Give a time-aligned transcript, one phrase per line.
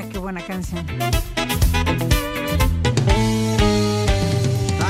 [0.00, 0.86] Ah, qué buena canción.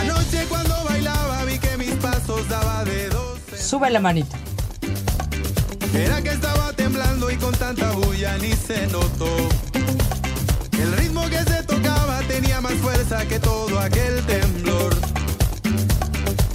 [0.00, 3.40] Anoche cuando bailaba vi que mis pasos daba de dos.
[3.58, 4.38] Sube la manita.
[5.92, 9.34] Era que estaba temblando y con tanta bulla ni se notó.
[10.80, 14.96] El ritmo que se tocaba tenía más fuerza que todo aquel temblor.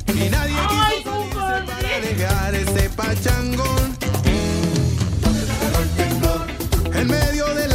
[0.07, 3.97] Y nadie quiso salirse para dejar ese pachangón.
[6.93, 7.74] En medio de la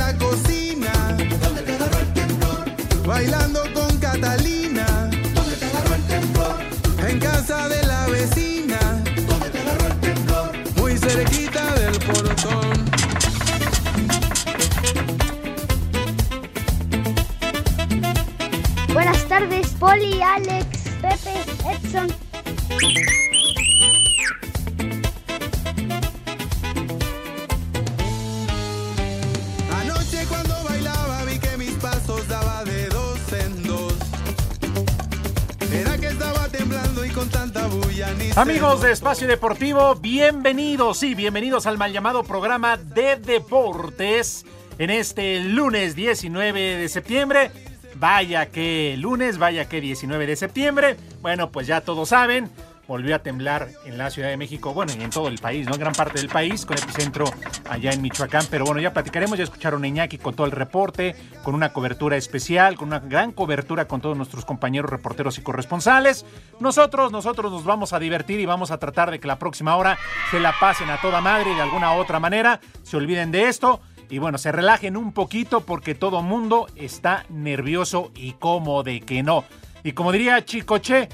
[38.41, 44.47] Amigos de Espacio Deportivo, bienvenidos, sí, bienvenidos al mal llamado programa de deportes
[44.79, 47.51] en este lunes 19 de septiembre.
[47.97, 50.97] Vaya que lunes, vaya que 19 de septiembre.
[51.21, 52.51] Bueno, pues ya todos saben,
[52.91, 55.75] volvió a temblar en la Ciudad de México, bueno, y en todo el país, ¿no?
[55.75, 57.25] En gran parte del país, con epicentro
[57.69, 58.45] allá en Michoacán.
[58.51, 61.15] Pero bueno, ya platicaremos, ya escucharon a Iñaki con todo el reporte,
[61.45, 66.27] con una cobertura especial, con una gran cobertura con todos nuestros compañeros reporteros y corresponsales.
[66.59, 69.97] Nosotros, nosotros nos vamos a divertir y vamos a tratar de que la próxima hora
[70.33, 73.81] se la pasen a toda madre y de alguna otra manera se olviden de esto.
[74.09, 79.23] Y bueno, se relajen un poquito porque todo mundo está nervioso y como de que
[79.23, 79.45] no.
[79.85, 81.09] Y como diría Chicoche,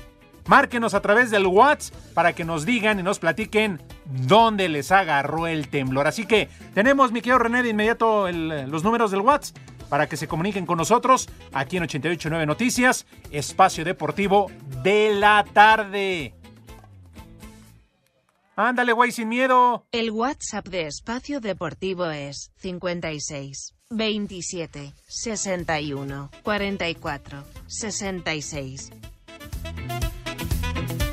[0.46, 5.46] márquenos a través del WhatsApp para que nos digan y nos platiquen dónde les agarró
[5.46, 6.06] el temblor.
[6.06, 9.56] Así que tenemos, mi querido René, de inmediato los números del WhatsApp
[9.88, 14.50] para que se comuniquen con nosotros aquí en 889 Noticias, Espacio Deportivo
[14.82, 16.34] de la Tarde.
[18.56, 19.86] Ándale, güey, sin miedo.
[19.92, 28.90] El WhatsApp de Espacio Deportivo es 56 27 61 44 66.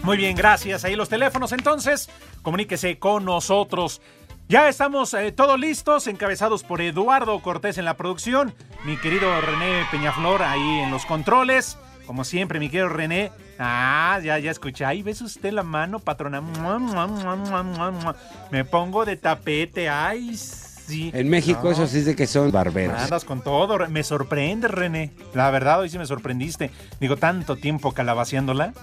[0.03, 0.83] Muy bien, gracias.
[0.85, 2.09] Ahí los teléfonos entonces.
[2.41, 4.01] Comuníquese con nosotros.
[4.49, 8.53] Ya estamos eh, todos listos, encabezados por Eduardo Cortés en la producción,
[8.83, 11.77] mi querido René Peñaflor ahí en los controles.
[12.05, 13.31] Como siempre, mi querido René.
[13.57, 14.83] Ah, ya, ya escuché.
[14.83, 16.41] Ahí ves usted la mano, patrona.
[16.41, 18.15] Mua, mua, mua.
[18.51, 19.87] Me pongo de tapete.
[19.87, 21.11] Ay, sí.
[21.13, 21.71] En México No.
[21.71, 23.01] eso sí es de que son barberos.
[23.01, 23.87] Andas con todo.
[23.87, 25.13] Me sorprende, René.
[25.33, 26.71] La verdad, hoy sí me sorprendiste.
[26.99, 28.73] Digo, tanto tiempo calabaceándola.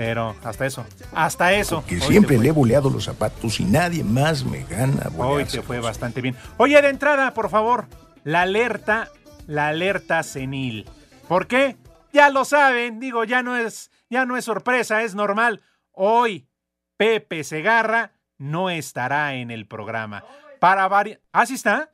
[0.00, 0.86] Pero hasta eso.
[1.12, 1.84] Hasta eso.
[1.86, 5.10] Que siempre le he boleado los zapatos y nadie más me gana.
[5.18, 6.34] Hoy te fue bastante bien.
[6.56, 7.86] Oye, de entrada, por favor,
[8.24, 9.10] la alerta,
[9.46, 10.88] la alerta senil.
[11.28, 11.76] ¿Por qué?
[12.14, 15.60] Ya lo saben, digo, ya no es, ya no es sorpresa, es normal.
[15.92, 16.48] Hoy
[16.96, 20.24] Pepe Segarra no estará en el programa.
[20.60, 21.20] Para varias.
[21.30, 21.90] ¿Ah, sí está?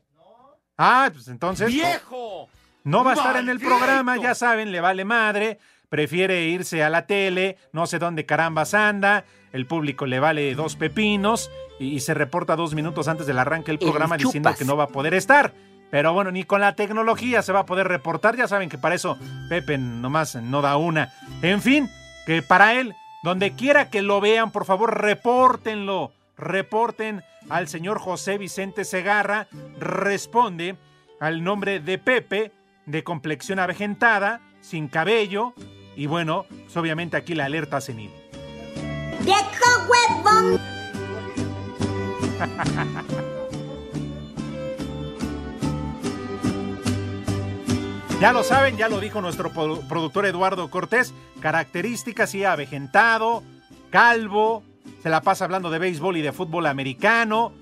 [0.79, 1.67] Ah, pues entonces.
[1.67, 2.49] ¡Viejo!
[2.85, 5.59] No va a estar en el programa, ya saben, le vale madre.
[5.89, 9.25] Prefiere irse a la tele, no sé dónde carambas anda.
[9.53, 13.73] El público le vale dos pepinos y, y se reporta dos minutos antes del arranque
[13.73, 14.59] del El programa diciendo chupas.
[14.59, 15.53] que no va a poder estar.
[15.91, 18.37] Pero bueno, ni con la tecnología se va a poder reportar.
[18.37, 19.17] Ya saben que para eso
[19.49, 21.13] Pepe nomás no da una.
[21.43, 21.89] En fin,
[22.27, 26.13] que para él, donde quiera que lo vean, por favor, repórtenlo.
[26.37, 29.47] Reporten al señor José Vicente Segarra.
[29.79, 30.77] Responde
[31.21, 32.51] al nombre de Pepe,
[32.85, 35.55] de complexión avejentada, sin cabello.
[35.97, 38.11] Y bueno, pues, obviamente aquí la alerta senil.
[39.23, 39.47] ¡Viejo!
[48.19, 53.43] Ya lo saben, ya lo dijo nuestro productor Eduardo Cortés, características y avejentado,
[53.91, 54.63] calvo,
[55.03, 57.53] se la pasa hablando de béisbol y de fútbol americano,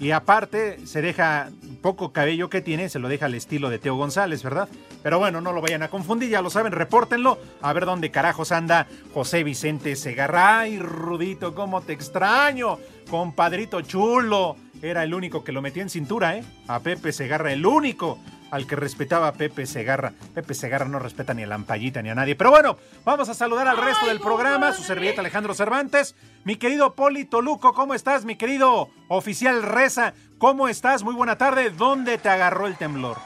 [0.00, 1.50] y aparte se deja
[1.82, 4.68] poco cabello que tiene, se lo deja al estilo de Teo González, ¿verdad?
[5.02, 8.52] Pero bueno, no lo vayan a confundir, ya lo saben, repórtenlo, a ver dónde carajos
[8.52, 10.60] anda José Vicente Segarra.
[10.60, 12.78] Ay, Rudito, cómo te extraño,
[13.10, 14.56] compadrito chulo.
[14.80, 16.44] Era el único que lo metía en cintura, ¿eh?
[16.68, 18.18] A Pepe Segarra, el único
[18.50, 20.12] al que respetaba a Pepe Segarra.
[20.34, 22.36] Pepe Segarra no respeta ni a Lampallita ni a nadie.
[22.36, 26.14] Pero bueno, vamos a saludar al resto del programa, su servilleta Alejandro Cervantes.
[26.44, 28.24] Mi querido Poli Toluco, ¿cómo estás?
[28.24, 31.02] Mi querido oficial Reza, ¿cómo estás?
[31.02, 31.70] Muy buena tarde.
[31.70, 33.18] ¿Dónde te agarró el temblor?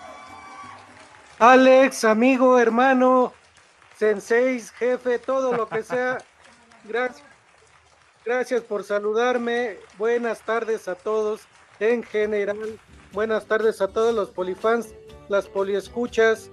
[1.38, 3.32] Alex, amigo, hermano,
[3.96, 6.18] sensei, jefe, todo lo que sea.
[6.84, 7.32] Gracias.
[8.24, 9.78] Gracias por saludarme.
[9.98, 11.42] Buenas tardes a todos
[11.80, 12.78] en general.
[13.12, 14.94] Buenas tardes a todos los polifans
[15.32, 16.50] las poliescuchas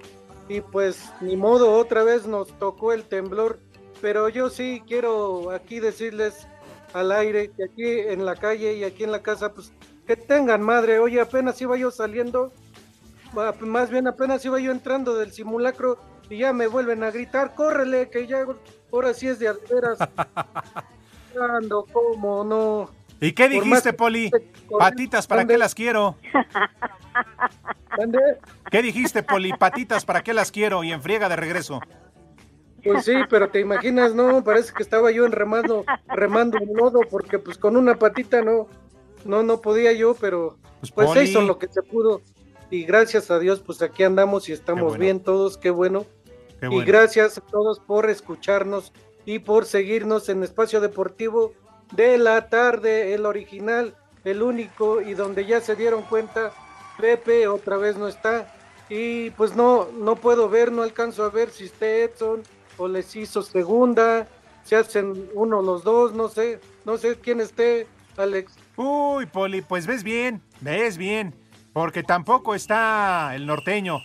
[0.47, 3.59] y pues ni modo, otra vez nos tocó el temblor,
[4.01, 6.47] pero yo sí quiero aquí decirles
[6.93, 9.73] al aire que aquí en la calle y aquí en la casa pues
[10.07, 12.53] que tengan madre, oye apenas iba yo saliendo,
[13.59, 15.99] más bien apenas iba yo entrando del simulacro
[16.29, 18.45] y ya me vuelven a gritar, córrele que ya
[18.93, 19.99] ahora sí es de alderas.
[21.93, 22.98] como no.
[23.21, 24.31] ¿Y qué dijiste, Poli?
[24.77, 26.15] Patitas, ¿para qué las quiero?
[28.71, 29.51] ¿Qué dijiste, Poli?
[29.53, 30.83] Patitas, ¿para qué las quiero?
[30.83, 31.81] Y en friega de regreso.
[32.83, 37.01] Pues sí, pero te imaginas, no, parece que estaba yo en remando, remando un lodo,
[37.09, 38.67] porque pues con una patita no,
[39.25, 42.21] no, no podía yo, pero pues, pues se hizo lo que se pudo.
[42.71, 46.05] Y gracias a Dios, pues aquí andamos y estamos bien todos, qué bueno.
[46.61, 48.93] Y gracias a todos por escucharnos
[49.25, 51.53] y por seguirnos en Espacio Deportivo
[51.91, 56.51] de la tarde, el original, el único y donde ya se dieron cuenta
[56.99, 58.53] Pepe otra vez no está.
[58.89, 62.43] Y pues no no puedo ver, no alcanzo a ver si está Edson
[62.77, 64.27] o les hizo segunda,
[64.63, 67.87] se hacen uno los dos, no sé, no sé quién esté,
[68.17, 68.53] Alex.
[68.75, 71.35] Uy, Poli, pues ves bien, ves bien,
[71.73, 73.99] porque tampoco está el norteño,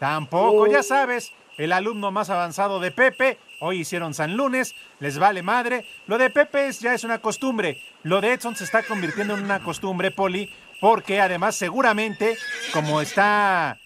[0.00, 5.42] tampoco, ya sabes, el alumno más avanzado de Pepe, hoy hicieron San Lunes, les vale
[5.42, 9.42] madre, lo de Pepe ya es una costumbre, lo de Edson se está convirtiendo en
[9.42, 10.52] una costumbre, Poli,
[10.82, 12.36] porque además seguramente,
[12.74, 13.78] como está,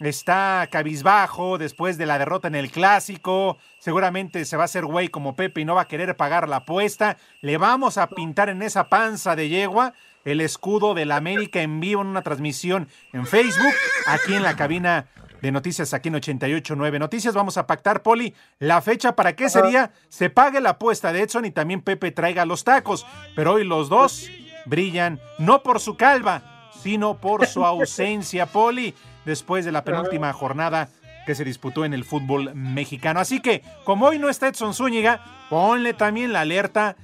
[0.00, 5.08] está cabizbajo después de la derrota en el clásico, seguramente se va a hacer güey
[5.08, 8.62] como Pepe y no va a querer pagar la apuesta, le vamos a pintar en
[8.62, 9.92] esa panza de yegua
[10.24, 13.74] el escudo de la América en vivo en una transmisión en Facebook,
[14.06, 15.08] aquí en la cabina
[15.42, 17.34] de noticias aquí en 889 Noticias.
[17.34, 21.44] Vamos a pactar, Poli, la fecha para qué sería se pague la apuesta de Edson
[21.44, 23.06] y también Pepe traiga los tacos.
[23.34, 24.28] Pero hoy los dos
[24.66, 28.94] brillan no por su calva, sino por su ausencia, Poli,
[29.24, 30.88] después de la penúltima jornada
[31.26, 33.20] que se disputó en el fútbol mexicano.
[33.20, 36.96] Así que, como hoy no está Edson Zúñiga, ponle también la alerta,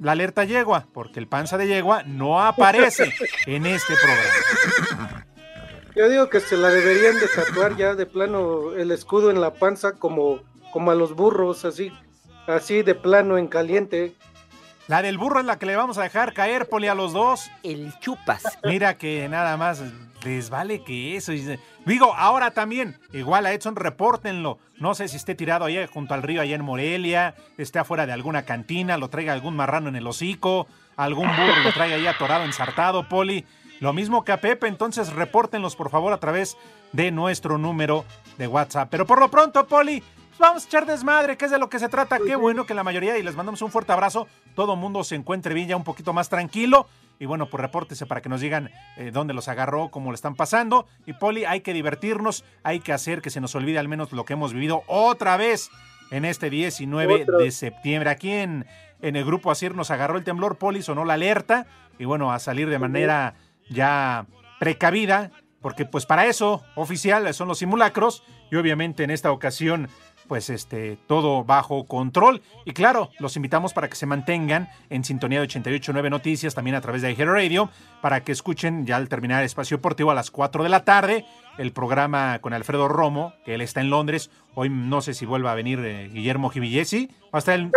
[0.00, 3.12] la alerta yegua, porque el panza de yegua no aparece
[3.46, 4.30] en este programa.
[5.94, 9.52] Yo digo que se la deberían de tatuar ya de plano el escudo en la
[9.52, 10.40] panza como,
[10.72, 11.92] como a los burros, así,
[12.46, 14.14] así de plano en caliente.
[14.88, 17.50] La del burro es la que le vamos a dejar caer, Poli, a los dos.
[17.62, 18.42] El chupas.
[18.64, 19.82] Mira que nada más
[20.24, 21.32] les vale que eso.
[21.84, 24.58] Digo, ahora también, igual a Edson, repórtenlo.
[24.78, 28.12] No sé si esté tirado ahí junto al río, allá en Morelia, esté afuera de
[28.12, 32.44] alguna cantina, lo traiga algún marrano en el hocico, algún burro lo traiga ahí atorado,
[32.44, 33.44] ensartado, Poli.
[33.82, 36.56] Lo mismo que a Pepe, entonces repórtenlos por favor a través
[36.92, 38.04] de nuestro número
[38.38, 38.86] de WhatsApp.
[38.88, 40.00] Pero por lo pronto, Poli,
[40.38, 42.20] vamos a echar desmadre, que es de lo que se trata.
[42.24, 45.52] Qué bueno que la mayoría, y les mandamos un fuerte abrazo, todo mundo se encuentre
[45.52, 46.86] bien ya un poquito más tranquilo.
[47.18, 50.36] Y bueno, pues repórtese para que nos digan eh, dónde los agarró, cómo lo están
[50.36, 50.86] pasando.
[51.04, 54.24] Y Poli, hay que divertirnos, hay que hacer que se nos olvide al menos lo
[54.24, 55.70] que hemos vivido otra vez
[56.12, 58.10] en este 19 de septiembre.
[58.10, 58.64] Aquí en,
[59.00, 61.66] en el grupo Asir nos agarró el temblor, Poli sonó la alerta.
[61.98, 63.34] Y bueno, a salir de manera
[63.68, 64.26] ya
[64.58, 69.88] precavida, porque pues para eso oficial son los simulacros y obviamente en esta ocasión
[70.32, 72.40] pues este, todo bajo control.
[72.64, 76.80] Y claro, los invitamos para que se mantengan en sintonía de 88.9 Noticias, también a
[76.80, 77.68] través de iHeart Radio,
[78.00, 81.26] para que escuchen ya al terminar Espacio Deportivo a las 4 de la tarde,
[81.58, 84.30] el programa con Alfredo Romo, que él está en Londres.
[84.54, 87.08] Hoy no sé si vuelva a venir eh, Guillermo Givillesi.
[87.24, 87.66] Va a estar el...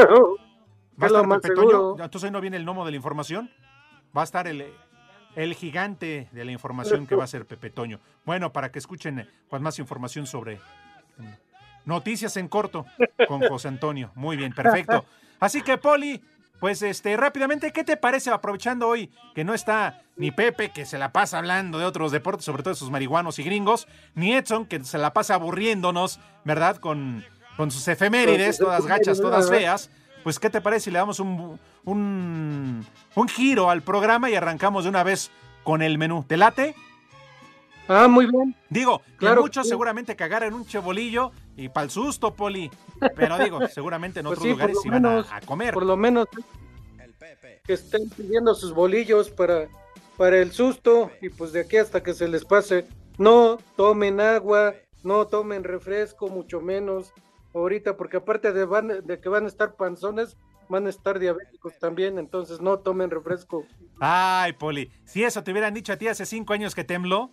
[0.97, 1.91] Va a estar Pepe Toño.
[2.01, 3.51] Entonces hoy no viene el gnomo de la información.
[4.15, 4.63] Va a estar el,
[5.35, 7.99] el gigante de la información que va a ser Pepe Toño.
[8.25, 10.59] Bueno, para que escuchen pues, más información sobre
[11.85, 12.85] Noticias en corto
[13.27, 14.11] con José Antonio.
[14.15, 15.05] Muy bien, perfecto.
[15.39, 16.21] Así que, Poli,
[16.59, 20.97] pues este, rápidamente, ¿qué te parece aprovechando hoy que no está ni Pepe, que se
[20.97, 24.65] la pasa hablando de otros deportes, sobre todo de sus marihuanos y gringos, ni Edson,
[24.65, 26.77] que se la pasa aburriéndonos, ¿verdad?
[26.77, 27.23] Con,
[27.55, 29.91] con sus efemérides, todas gachas, todas feas.
[30.25, 34.85] Pues, ¿qué te parece si le damos un, un, un giro al programa y arrancamos
[34.85, 35.29] de una vez
[35.63, 36.25] con el menú?
[36.27, 36.73] ¿Te late?
[37.87, 38.55] Ah, muy bien.
[38.67, 42.71] Digo, que muchos seguramente cagaran un chebolillo y para el susto, Poli.
[43.15, 45.75] Pero digo, seguramente en pues otros lugares iban a, comer.
[45.75, 46.25] Por lo menos
[47.63, 49.67] que estén pidiendo sus bolillos para,
[50.17, 52.87] para el susto y pues de aquí hasta que se les pase.
[53.19, 57.13] No tomen agua, no tomen refresco, mucho menos
[57.59, 60.37] ahorita, porque aparte de, van, de que van a estar panzones,
[60.69, 63.65] van a estar diabéticos también, entonces no tomen refresco.
[63.99, 67.31] Ay, Poli, si eso te hubieran dicho a ti hace cinco años que tembló.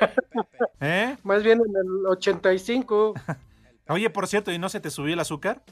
[0.80, 1.16] ¿Eh?
[1.22, 3.14] Más bien en el 85.
[3.88, 5.62] Oye, por cierto, ¿y no se te subió el azúcar?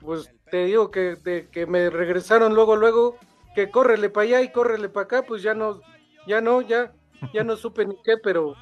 [0.00, 3.16] Pues te digo que, de, que me regresaron luego, luego,
[3.54, 5.80] que córrele para allá y córrele para acá, pues ya no,
[6.26, 6.92] ya no, ya,
[7.32, 8.54] ya no supe ni qué, pero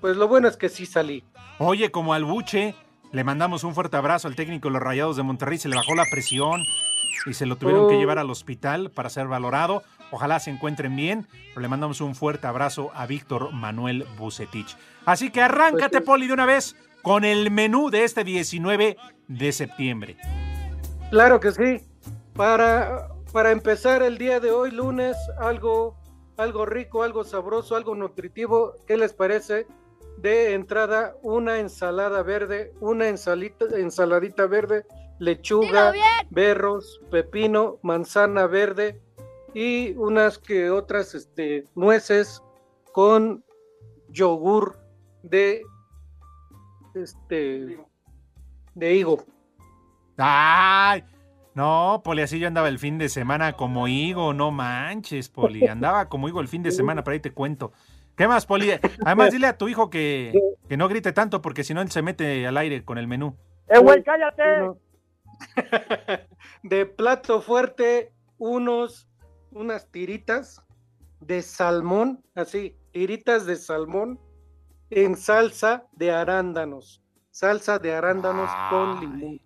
[0.00, 1.24] pues lo bueno es que sí salí.
[1.64, 2.74] Oye, como al buche,
[3.12, 5.94] le mandamos un fuerte abrazo al técnico de los Rayados de Monterrey, se le bajó
[5.94, 6.64] la presión
[7.24, 7.98] y se lo tuvieron que oh.
[8.00, 9.84] llevar al hospital para ser valorado.
[10.10, 14.76] Ojalá se encuentren bien, pero le mandamos un fuerte abrazo a Víctor Manuel Bucetich.
[15.06, 18.96] Así que arráncate, pues Poli, de una vez con el menú de este 19
[19.28, 20.16] de septiembre.
[21.10, 21.86] Claro que sí.
[22.34, 25.96] Para, para empezar el día de hoy, lunes, algo,
[26.36, 28.74] algo rico, algo sabroso, algo nutritivo.
[28.84, 29.68] ¿Qué les parece?
[30.18, 34.86] De entrada, una ensalada verde, una ensalita, ensaladita verde,
[35.18, 35.92] lechuga,
[36.30, 39.00] berros, pepino, manzana verde,
[39.54, 42.42] y unas que otras este, nueces
[42.92, 43.44] con
[44.08, 44.78] yogur
[45.22, 45.62] de
[46.94, 47.78] este
[48.74, 49.24] de higo.
[50.16, 51.04] Ay,
[51.54, 56.08] no, Poli, así yo andaba el fin de semana como higo, no manches, Poli, andaba
[56.08, 57.72] como higo el fin de semana, pero ahí te cuento.
[58.16, 58.70] ¿Qué más, Poli?
[59.04, 60.32] Además, dile a tu hijo que,
[60.68, 63.36] que no grite tanto porque si no él se mete al aire con el menú.
[63.68, 64.70] ¡Eh, güey, cállate!
[66.62, 69.08] De plato fuerte, unos
[69.54, 70.62] unas tiritas
[71.20, 74.18] de salmón, así, tiritas de salmón
[74.90, 77.02] en salsa de arándanos.
[77.30, 79.40] Salsa de arándanos con limón.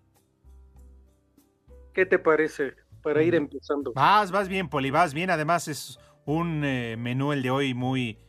[1.93, 3.37] ¿Qué te parece para ir mm.
[3.37, 3.93] empezando?
[3.93, 5.29] Vas, vas bien, Poli, vas bien.
[5.29, 8.19] Además es un eh, menú el de hoy muy,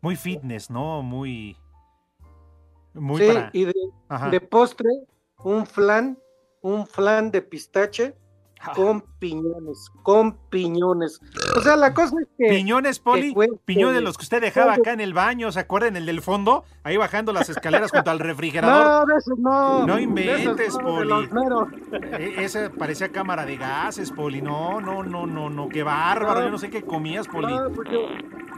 [0.00, 1.02] muy fitness, ¿no?
[1.02, 1.56] Muy...
[2.94, 3.74] muy sí, y de,
[4.30, 4.90] de postre,
[5.44, 6.18] un flan,
[6.62, 8.14] un flan de pistache
[8.74, 11.20] con piñones, con piñones.
[11.56, 12.48] O sea, la cosa es que.
[12.48, 13.34] Piñones, Poli.
[13.64, 15.96] Piñones de los que usted dejaba acá en el baño, ¿se acuerdan?
[15.96, 18.84] El del fondo, ahí bajando las escaleras junto al refrigerador.
[18.84, 19.86] No, de esos no.
[19.86, 21.28] No inventes, Poli.
[22.18, 24.42] E, esa parecía cámara de gases, Poli.
[24.42, 25.68] No, no, no, no, no.
[25.68, 26.42] Qué bárbaro.
[26.42, 27.54] Yo no sé qué comías, Poli.
[27.74, 28.00] Pues yo,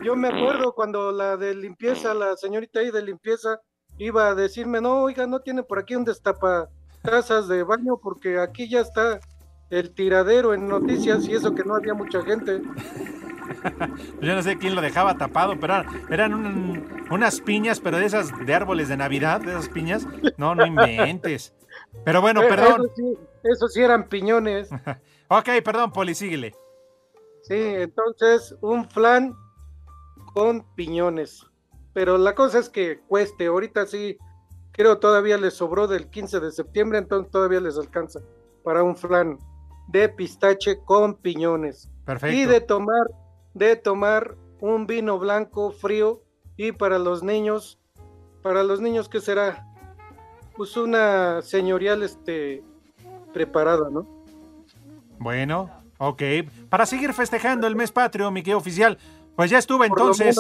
[0.03, 3.61] yo, me acuerdo cuando la de limpieza, la señorita ahí de limpieza,
[3.99, 6.69] iba a decirme, no, oiga, no tiene por aquí un destapa
[7.03, 9.21] tazas de baño porque aquí ya está
[9.71, 12.61] el tiradero en noticias y eso que no había mucha gente.
[14.21, 18.55] Yo no sé quién lo dejaba tapado, pero eran unas piñas, pero de esas de
[18.55, 20.07] árboles de Navidad, de esas piñas.
[20.37, 21.55] No, no inventes.
[22.05, 22.89] Pero bueno, eh, perdón.
[23.43, 24.71] Eso sí, eran piñones.
[25.29, 26.55] ok, perdón, Poli, síguele.
[27.43, 29.35] Sí, entonces un flan
[30.35, 31.47] con piñones.
[31.93, 33.47] Pero la cosa es que cueste.
[33.47, 34.19] Ahorita sí,
[34.73, 38.21] creo todavía les sobró del 15 de septiembre, entonces todavía les alcanza
[38.63, 39.39] para un flan
[39.91, 41.89] de pistache con piñones.
[42.05, 42.37] Perfecto.
[42.37, 43.11] Y de tomar,
[43.55, 46.23] de tomar un vino blanco frío
[46.57, 47.79] y para los niños,
[48.43, 49.67] para los niños que será
[50.57, 52.63] pues una señorial este
[53.33, 54.07] preparada, ¿no?
[55.19, 56.23] Bueno, ok.
[56.69, 58.99] Para seguir festejando el mes patrio, mi querido oficial,
[59.37, 60.39] pues ya estuve entonces.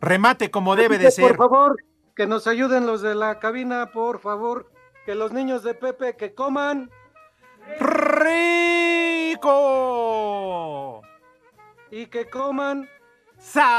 [0.00, 1.36] remate como debe de ser.
[1.36, 1.76] Por favor,
[2.14, 4.70] que nos ayuden los de la cabina, por favor.
[5.06, 6.90] Que los niños de Pepe que coman
[9.38, 11.02] rico
[11.90, 12.88] y que coman
[13.38, 13.74] sabroso.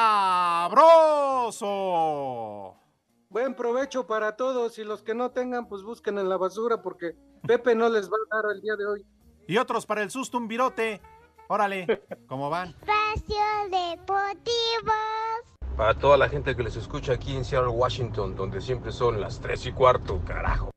[3.30, 7.16] Buen provecho para todos y los que no tengan, pues busquen en la basura porque
[7.46, 9.06] Pepe no les va a dar el día de hoy.
[9.48, 11.00] Y otros para el susto un virote.
[11.48, 12.70] Órale, ¿cómo van?
[12.70, 14.94] Espacio Deportivo.
[15.78, 19.40] Para toda la gente que les escucha aquí en Seattle, Washington, donde siempre son las
[19.40, 20.72] tres y cuarto, carajo.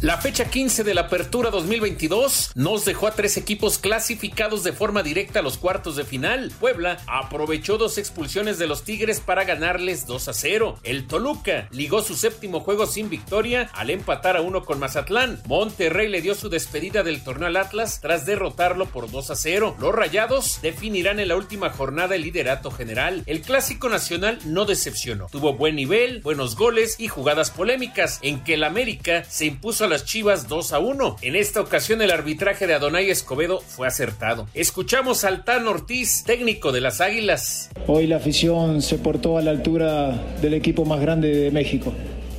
[0.00, 5.02] La fecha 15 de la Apertura 2022 nos dejó a tres equipos clasificados de forma
[5.02, 6.52] directa a los cuartos de final.
[6.60, 10.78] Puebla aprovechó dos expulsiones de los Tigres para ganarles 2 a 0.
[10.84, 15.40] El Toluca ligó su séptimo juego sin victoria al empatar a uno con Mazatlán.
[15.46, 19.78] Monterrey le dio su despedida del torneo al Atlas tras derrotarlo por 2 a 0.
[19.80, 23.24] Los Rayados definirán en la última jornada el liderato general.
[23.26, 25.26] El clásico nacional no decepcionó.
[25.32, 29.90] Tuvo buen nivel, buenos goles y jugadas polémicas en que el América se impuso a
[29.90, 31.16] las Chivas 2 a 1.
[31.22, 34.46] En esta ocasión el arbitraje de Adonai Escobedo fue acertado.
[34.52, 37.70] Escuchamos al Tan Ortiz, técnico de las Águilas.
[37.86, 40.10] Hoy la afición se portó a la altura
[40.42, 41.94] del equipo más grande de México.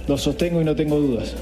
[0.08, 1.34] Lo sostengo y no tengo dudas.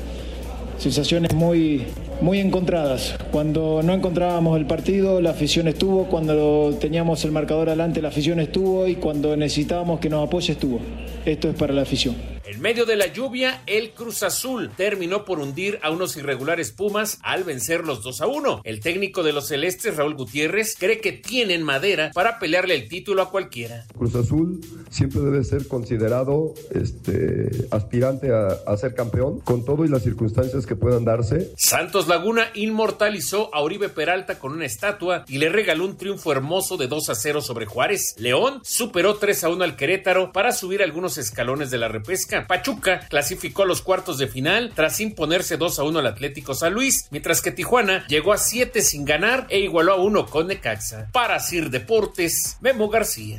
[0.77, 1.83] Sensaciones muy,
[2.21, 3.15] muy encontradas.
[3.31, 6.05] Cuando no encontrábamos el partido, la afición estuvo.
[6.05, 8.87] Cuando teníamos el marcador adelante, la afición estuvo.
[8.87, 10.79] Y cuando necesitábamos que nos apoye, estuvo.
[11.25, 12.36] Esto es para la afición.
[12.47, 17.19] En medio de la lluvia, el Cruz Azul terminó por hundir a unos irregulares Pumas
[17.21, 18.61] al vencer los 2 a 1.
[18.63, 23.21] El técnico de los Celestes, Raúl Gutiérrez, cree que tienen madera para pelearle el título
[23.21, 23.83] a cualquiera.
[23.97, 29.89] Cruz Azul siempre debe ser considerado este, aspirante a, a ser campeón con todo y
[29.89, 31.51] las circunstancias que puedan darse.
[31.57, 36.77] Santos Laguna inmortalizó a Oribe Peralta con una estatua y le regaló un triunfo hermoso
[36.77, 38.15] de 2 a 0 sobre Juárez.
[38.17, 42.36] León superó 3 a 1 al Querétaro para subir algunos escalones de la repesca.
[42.45, 46.73] Pachuca clasificó a los cuartos de final tras imponerse 2 a 1 al Atlético San
[46.73, 51.09] Luis, mientras que Tijuana llegó a 7 sin ganar e igualó a 1 con Necaxa.
[51.11, 53.37] Para Sir Deportes, Memo García.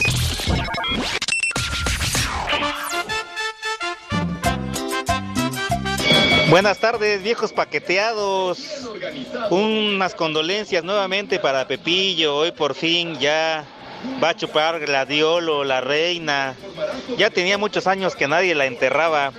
[6.51, 8.89] Buenas tardes, viejos paqueteados.
[9.51, 12.37] Unas condolencias nuevamente para Pepillo.
[12.37, 13.67] Hoy por fin ya
[14.23, 16.55] va a chupar gladiolo, la reina.
[17.17, 19.33] Ya tenía muchos años que nadie la enterraba.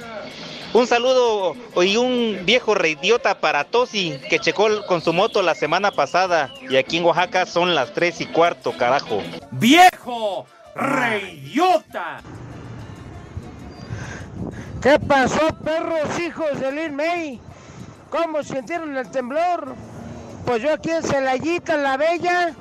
[0.71, 5.91] Un saludo y un viejo reidiota para Tosi, que checó con su moto la semana
[5.91, 6.53] pasada.
[6.69, 9.23] Y aquí en Oaxaca son las 3 y cuarto, carajo.
[9.51, 12.21] ¡Viejo reidiota!
[14.81, 17.41] ¿Qué pasó, perros hijos de Lin May?
[18.09, 19.75] ¿Cómo sintieron el temblor?
[20.45, 22.55] Pues yo aquí en Celayita, la Bella,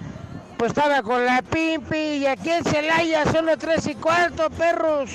[0.58, 5.10] pues estaba con la Pimpi y aquí en Celaya son las tres y cuarto, perros.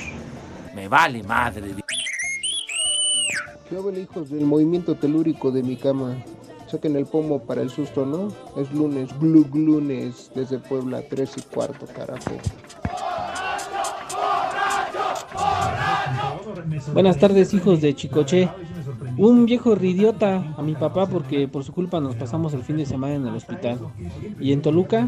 [0.73, 1.75] Me vale madre.
[3.69, 6.15] Yo hijos del movimiento telúrico de mi cama.
[6.67, 8.29] Saquen el pomo para el susto, ¿no?
[8.59, 12.31] Es lunes, glug lunes, desde Puebla, tres y cuarto, carajo.
[16.93, 18.49] Buenas tardes, hijos de Chicoche.
[19.17, 22.85] Un viejo ridiota a mi papá porque por su culpa nos pasamos el fin de
[22.85, 23.79] semana en el hospital.
[24.39, 25.07] ¿Y en Toluca?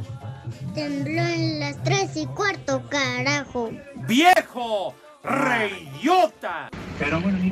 [0.74, 3.72] Tembló en las tres y cuarto, carajo.
[4.08, 6.70] ¡Viejo reidiota!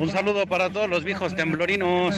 [0.00, 2.16] Un saludo para todos los viejos temblorinos.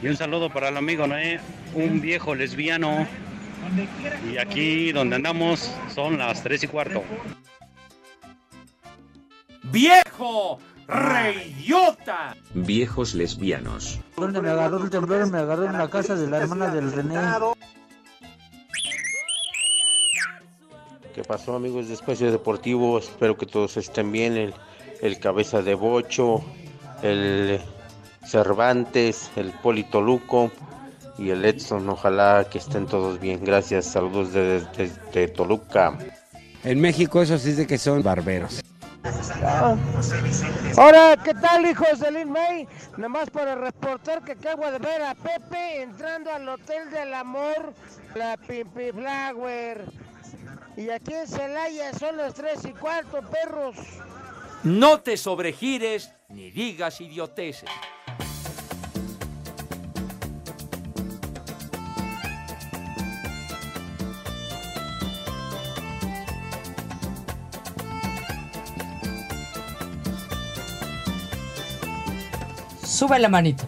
[0.00, 1.40] Y un saludo para el amigo Noé,
[1.74, 3.06] un viejo lesbiano.
[4.32, 7.02] Y aquí donde andamos son las tres y cuarto.
[9.64, 12.36] ¡Viejo reidiota!
[12.54, 14.00] Viejos lesbianos.
[14.16, 17.18] Donde me agarró el temblor, me agarró en la casa de la hermana del René.
[21.14, 22.98] ¿Qué pasó amigos de Espacio Deportivo?
[22.98, 24.36] Espero que todos estén bien.
[24.36, 24.54] El,
[25.00, 26.44] el Cabeza de Bocho,
[27.02, 27.60] el
[28.26, 30.50] Cervantes, el Polito Luco
[31.16, 31.88] y el Edson.
[31.88, 33.44] Ojalá que estén todos bien.
[33.44, 33.86] Gracias.
[33.86, 35.96] Saludos desde de, de Toluca.
[36.64, 38.60] En México eso sí de que son barberos.
[39.42, 39.76] Ah.
[40.76, 42.66] Hola, ¿qué tal hijos de Lin May?
[42.96, 47.74] Nomás para reportar que acabo de ver a Pepe entrando al Hotel del Amor,
[48.14, 49.84] la Pimpi Flower.
[50.76, 53.76] Y aquí en Celaya son las tres y cuarto, perros.
[54.62, 57.68] No te sobregires ni digas idioteces.
[72.94, 73.64] Sube la manito.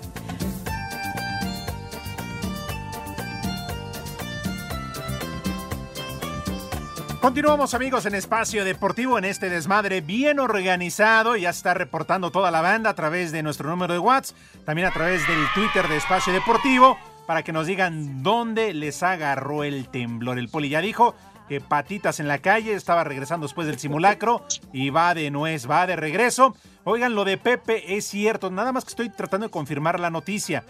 [7.21, 11.35] Continuamos amigos en Espacio Deportivo en este desmadre bien organizado.
[11.35, 14.93] Ya está reportando toda la banda a través de nuestro número de WhatsApp, también a
[14.93, 20.39] través del Twitter de Espacio Deportivo, para que nos digan dónde les agarró el temblor.
[20.39, 21.17] El poli ya dijo
[21.49, 25.87] que patitas en la calle, estaba regresando después del simulacro y va de nuez, va
[25.87, 26.55] de regreso.
[26.85, 30.65] Oigan, lo de Pepe es cierto, nada más que estoy tratando de confirmar la noticia.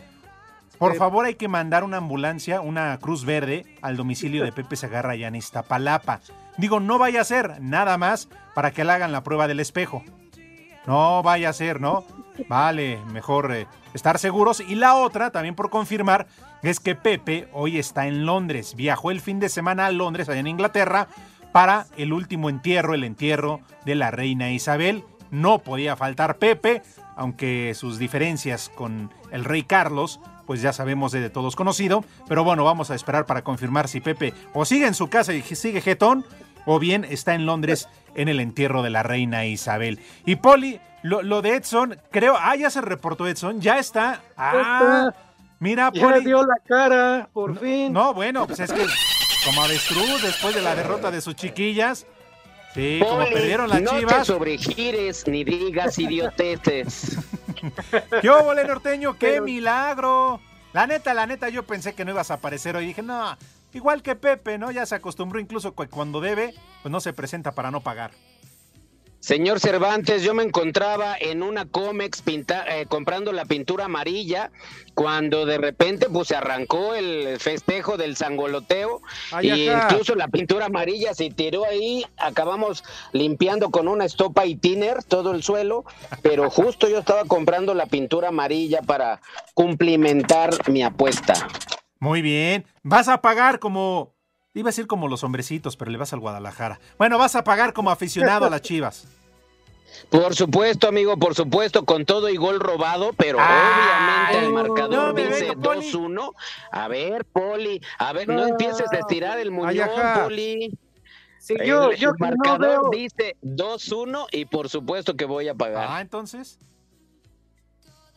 [0.79, 5.13] Por favor, hay que mandar una ambulancia, una cruz verde, al domicilio de Pepe Segarra
[5.13, 6.21] allá en Iztapalapa.
[6.59, 10.05] Digo, no vaya a ser nada más para que le hagan la prueba del espejo.
[10.87, 12.05] No vaya a ser, ¿no?
[12.49, 14.61] vale mejor eh, estar seguros.
[14.61, 16.27] Y la otra, también por confirmar,
[16.63, 18.75] es que Pepe hoy está en Londres.
[18.77, 21.09] Viajó el fin de semana a Londres, allá en Inglaterra,
[21.53, 25.05] para el último entierro, el entierro de la reina Isabel.
[25.31, 26.83] No podía faltar Pepe,
[27.17, 32.05] aunque sus diferencias con el rey Carlos, pues ya sabemos de todos conocido.
[32.29, 35.43] Pero bueno, vamos a esperar para confirmar si Pepe o sigue en su casa y
[35.43, 36.25] sigue jetón,
[36.65, 40.01] o bien está en Londres en el entierro de la reina Isabel.
[40.25, 44.23] Y Poli, lo, de Edson, creo, ah, ya se reportó Edson, ya está.
[44.37, 45.13] Ah,
[45.59, 46.01] mira, Poli.
[46.01, 47.93] Ya dio la cara, por fin.
[47.93, 48.87] No, bueno, pues es que
[49.45, 52.07] como avestruz después de la derrota de sus chiquillas.
[52.75, 54.13] Sí, como perdieron las no chivas.
[54.13, 57.17] No te sobregires ni digas idioteces.
[58.21, 59.17] ¿Qué hubo, norteño?
[59.17, 60.41] ¡Qué milagro!
[60.73, 62.87] La neta, la neta, yo pensé que no ibas a aparecer hoy.
[62.87, 63.37] Dije, no,
[63.73, 64.71] igual que Pepe, ¿no?
[64.71, 68.11] Ya se acostumbró incluso cuando debe, pues no se presenta para no pagar.
[69.27, 74.53] Señor Cervantes, yo me encontraba en una Comex eh, comprando la pintura amarilla
[74.95, 79.03] cuando de repente pues se arrancó el festejo del sangoloteo
[79.43, 85.03] y incluso la pintura amarilla se tiró ahí, acabamos limpiando con una estopa y tiner
[85.03, 85.85] todo el suelo,
[86.23, 89.21] pero justo yo estaba comprando la pintura amarilla para
[89.55, 91.35] cumplimentar mi apuesta.
[91.99, 94.16] Muy bien, vas a pagar como
[94.57, 96.81] Iba a decir como los hombrecitos, pero le vas al Guadalajara.
[96.97, 99.07] Bueno, vas a pagar como aficionado a las Chivas.
[100.11, 105.57] Por supuesto, amigo, por supuesto, con todo y gol robado, pero obviamente el marcador dice
[105.57, 106.35] 2-1.
[106.71, 109.89] A ver, Poli, a ver, no, empieces a estirar el muñón,
[110.23, 110.77] Poli.
[111.65, 115.87] yo, el, marcador dice 2-1 y por supuesto que voy a pagar.
[115.89, 116.59] Ah, entonces.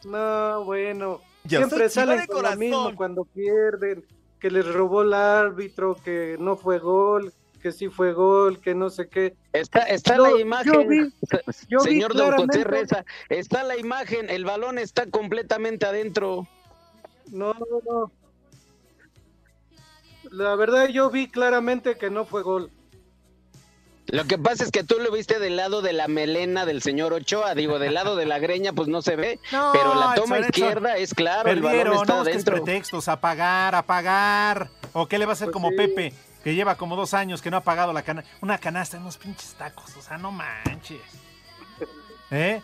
[0.03, 1.21] No, bueno.
[1.47, 4.03] Siempre salen con lo mismo cuando pierden
[4.39, 8.89] que les robó el árbitro, que no fue gol, que sí fue gol, que no
[8.89, 9.35] sé qué.
[9.53, 11.13] Está, está la imagen,
[11.83, 16.47] señor Don José Reza, está la imagen, el balón está completamente adentro.
[17.31, 17.53] No,
[17.85, 18.11] no.
[20.31, 22.71] La verdad yo vi claramente que no fue gol.
[24.11, 27.13] Lo que pasa es que tú lo viste del lado de la melena del señor
[27.13, 29.39] Ochoa, digo, del lado de la greña pues no se ve,
[29.73, 32.55] pero la toma izquierda es claro, el balón está no adentro.
[32.55, 34.69] pretextos, a pagar, a pagar.
[34.93, 37.51] ¿O qué le va a hacer pues como Pepe, que lleva como dos años que
[37.51, 41.01] no ha pagado la cana una canasta, unos pinches tacos, o sea, no manches.
[42.31, 42.61] ¿Eh?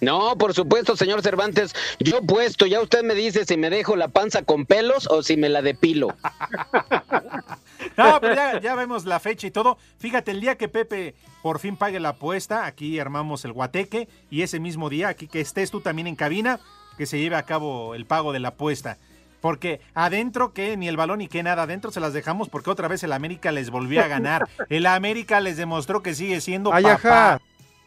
[0.00, 1.74] No, por supuesto, señor Cervantes.
[1.98, 5.36] Yo puesto, ya usted me dice si me dejo la panza con pelos o si
[5.36, 6.08] me la depilo.
[7.96, 9.78] no, pero ya, ya, vemos la fecha y todo.
[9.98, 14.42] Fíjate, el día que Pepe por fin pague la apuesta, aquí armamos el guateque y
[14.42, 16.60] ese mismo día, aquí que estés tú también en cabina,
[16.96, 18.98] que se lleve a cabo el pago de la apuesta.
[19.40, 22.88] Porque adentro que ni el balón ni que nada, adentro se las dejamos porque otra
[22.88, 24.48] vez el América les volvió a ganar.
[24.70, 27.40] El América les demostró que sigue siendo papá.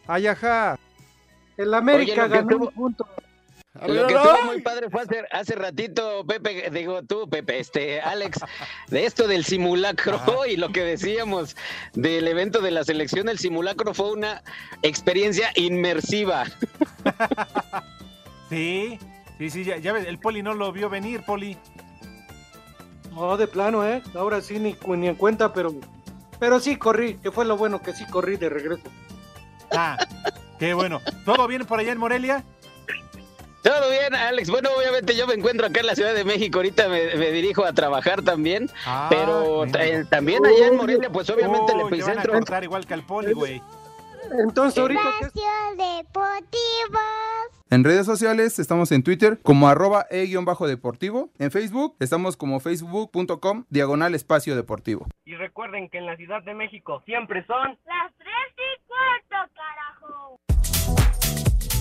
[0.05, 0.77] Ayaja.
[1.57, 3.07] El América ganó un punto.
[3.85, 8.39] Lo que estuvo muy padre fue hace, hace, ratito, Pepe, digo tú, Pepe, este, Alex,
[8.87, 11.55] de esto del simulacro y lo que decíamos
[11.93, 14.41] del evento de la selección, el simulacro fue una
[14.81, 16.45] experiencia inmersiva.
[18.49, 18.97] Sí,
[19.37, 21.57] sí, sí, ya, ves, el Poli no lo vio venir, Poli.
[23.11, 24.01] No, de plano, ¿eh?
[24.15, 25.73] Ahora sí, ni, ni en cuenta, pero,
[26.39, 28.83] pero sí corrí, que fue lo bueno que sí corrí de regreso.
[29.71, 29.97] Ah,
[30.59, 31.01] qué bueno.
[31.25, 32.45] ¿Todo bien por allá en Morelia?
[33.61, 34.49] Todo bien, Alex.
[34.49, 36.59] Bueno, obviamente yo me encuentro acá en la Ciudad de México.
[36.59, 38.69] Ahorita me, dirijo a trabajar también.
[38.85, 42.33] Ah, pero eh, también allá en Morelia, pues obviamente el epicentro.
[42.33, 43.61] Van a igual que al poli, güey.
[44.39, 45.01] Entonces ahorita.
[45.75, 46.99] Deportivo.
[47.69, 51.29] En redes sociales estamos en Twitter como arroba e-deportivo.
[51.37, 55.07] En Facebook estamos como facebook.com diagonal espacio deportivo.
[55.25, 60.39] Y recuerden que en la Ciudad de México siempre son las tres y cuarto, carajo.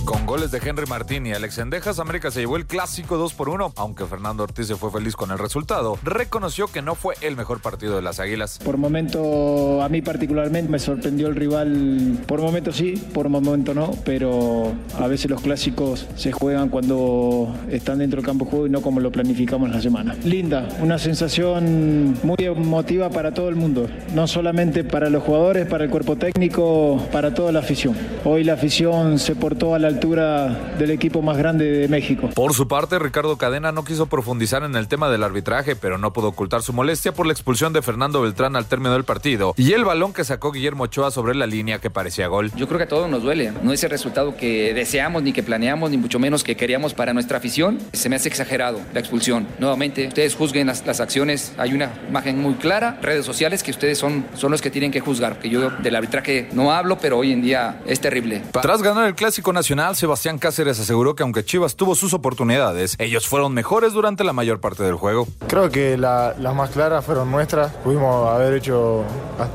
[0.07, 3.49] Con goles de Henry Martín y Alex Endejas, América se llevó el clásico 2 por
[3.49, 5.99] 1, aunque Fernando Ortiz se fue feliz con el resultado.
[6.05, 8.61] Reconoció que no fue el mejor partido de las Águilas.
[8.64, 12.21] Por momento, a mí particularmente me sorprendió el rival.
[12.25, 17.99] Por momento sí, por momento no, pero a veces los clásicos se juegan cuando están
[17.99, 20.14] dentro del campo de juego y no como lo planificamos la semana.
[20.23, 25.83] Linda, una sensación muy emotiva para todo el mundo, no solamente para los jugadores, para
[25.83, 27.97] el cuerpo técnico, para toda la afición.
[28.25, 32.29] Hoy la afición se portó a la altura del equipo más grande de México.
[32.35, 36.13] Por su parte, Ricardo Cadena no quiso profundizar en el tema del arbitraje, pero no
[36.13, 39.73] pudo ocultar su molestia por la expulsión de Fernando Beltrán al término del partido y
[39.73, 42.53] el balón que sacó Guillermo Ochoa sobre la línea que parecía gol.
[42.57, 43.53] Yo creo que a todos nos duele.
[43.63, 47.15] No es el resultado que deseamos, ni que planeamos, ni mucho menos que queríamos para
[47.15, 47.79] nuestra afición.
[47.95, 49.47] Se me hace exagerado la expulsión.
[49.59, 51.55] Nuevamente, ustedes juzguen las, las acciones.
[51.57, 55.01] Hay una imagen muy clara, redes sociales, que ustedes son, son los que tienen que
[55.01, 55.39] juzgar.
[55.39, 58.43] Que yo del arbitraje no hablo, pero hoy en día es terrible.
[58.61, 63.27] Tras ganar el Clásico Nacional, Sebastián Cáceres aseguró que aunque Chivas tuvo sus oportunidades, ellos
[63.29, 65.27] fueron mejores durante la mayor parte del juego.
[65.46, 67.72] Creo que la- las más claras fueron nuestras.
[67.85, 69.05] Pudimos haber hecho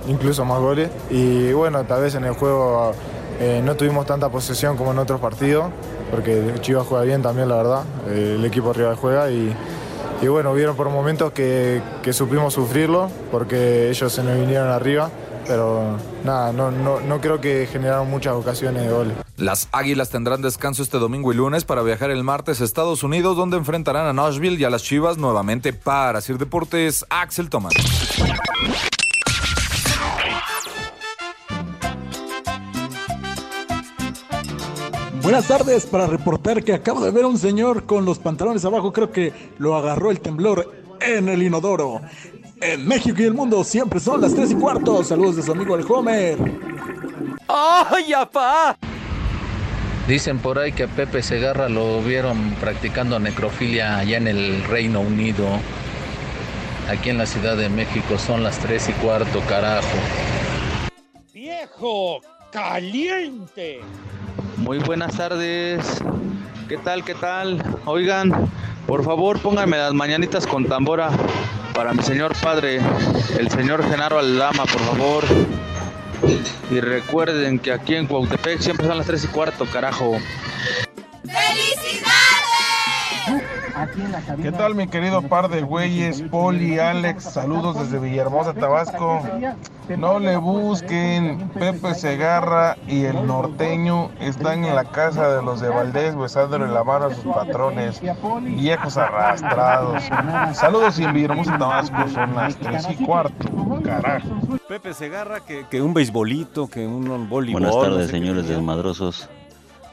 [0.07, 0.89] incluso más goles.
[1.09, 2.93] Y bueno, tal vez en el juego
[3.39, 5.65] eh, no tuvimos tanta posesión como en otros partidos,
[6.11, 7.83] porque Chivas juega bien también, la verdad.
[8.07, 9.55] Eh, el equipo rival juega y.
[10.27, 15.09] Bueno, hubieron por momentos que supimos sufrirlo porque ellos se nos vinieron arriba,
[15.47, 19.13] pero nada, no, no, no creo que generaron muchas ocasiones de goles.
[19.37, 23.35] Las Águilas tendrán descanso este domingo y lunes para viajar el martes a Estados Unidos,
[23.35, 27.73] donde enfrentarán a Nashville y a las Chivas nuevamente para Sir Deportes, Axel Tomás.
[35.21, 38.91] Buenas tardes para reportar que acabo de ver a un señor con los pantalones abajo,
[38.91, 42.01] creo que lo agarró el temblor en el inodoro.
[42.61, 45.03] En México y el mundo siempre son las 3 y cuarto.
[45.03, 46.37] Saludos de su amigo el Homer.
[47.47, 48.77] ¡Ay, apá!
[50.07, 55.01] Dicen por ahí que a Pepe Segarra lo vieron practicando necrofilia allá en el Reino
[55.01, 55.47] Unido.
[56.87, 59.87] Aquí en la Ciudad de México son las 3 y cuarto, carajo.
[61.33, 62.21] ¡Viejo
[62.51, 63.79] caliente!
[64.57, 65.99] Muy buenas tardes.
[66.69, 67.03] ¿Qué tal?
[67.03, 67.63] ¿Qué tal?
[67.85, 68.31] Oigan,
[68.91, 71.11] por favor pónganme las mañanitas con tambora
[71.73, 72.81] para mi señor padre,
[73.39, 75.23] el señor Genaro Aldama, por favor.
[76.69, 80.17] Y recuerden que aquí en Cuautepec siempre son las 3 y cuarto, carajo.
[84.41, 87.23] ¿Qué tal mi querido par de güeyes, Poli, Alex?
[87.23, 89.21] Saludos desde Villahermosa, Tabasco.
[89.97, 95.69] No le busquen, Pepe Segarra y el norteño están en la casa de los de
[95.69, 98.01] Valdés besándole la mano a sus patrones,
[98.43, 100.03] viejos arrastrados.
[100.53, 104.29] Saludos y en Villahermosa, Tabasco, son las tres y cuarto, carajo.
[104.67, 107.61] Pepe Segarra, que, que un beisbolito, que un voleibol.
[107.61, 109.29] Buenas no tardes, sé señores desmadrosos.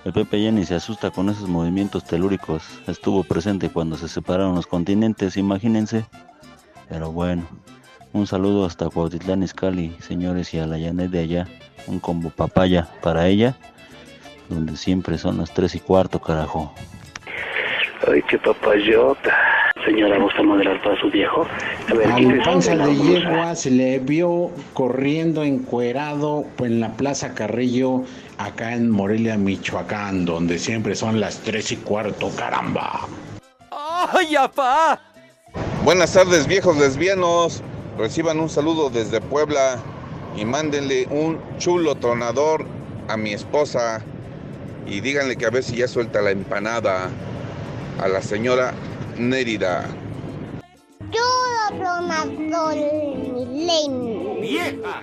[0.08, 2.62] El Pepe ni se asusta con esos movimientos telúricos.
[2.86, 6.06] Estuvo presente cuando se separaron los continentes, imagínense.
[6.88, 7.42] Pero bueno,
[8.14, 11.46] un saludo hasta Cuautitlán Izcalli, señores, y a la Janet de allá.
[11.86, 13.58] Un combo papaya para ella,
[14.48, 16.72] donde siempre son las 3 y cuarto, carajo.
[18.10, 19.36] Ay, qué papayota.
[19.84, 21.46] Señora, ¿gusta modelar para su viejo?
[21.90, 27.34] A ver, quítese panza de yegua se le vio corriendo encuerado pues, en la Plaza
[27.34, 28.04] Carrillo,
[28.38, 33.06] acá en Morelia, Michoacán, donde siempre son las tres y cuarto, caramba.
[33.70, 35.00] ¡Ay, apá!
[35.84, 37.62] Buenas tardes, viejos lesbianos.
[37.98, 39.78] Reciban un saludo desde Puebla
[40.36, 42.64] y mándenle un chulo tronador
[43.08, 44.02] a mi esposa
[44.86, 47.10] y díganle que a ver si ya suelta la empanada
[48.00, 48.72] a la señora
[49.18, 49.86] Nérida.
[51.10, 54.40] Chulo tronador milenio.
[54.40, 55.02] ¡Vieja!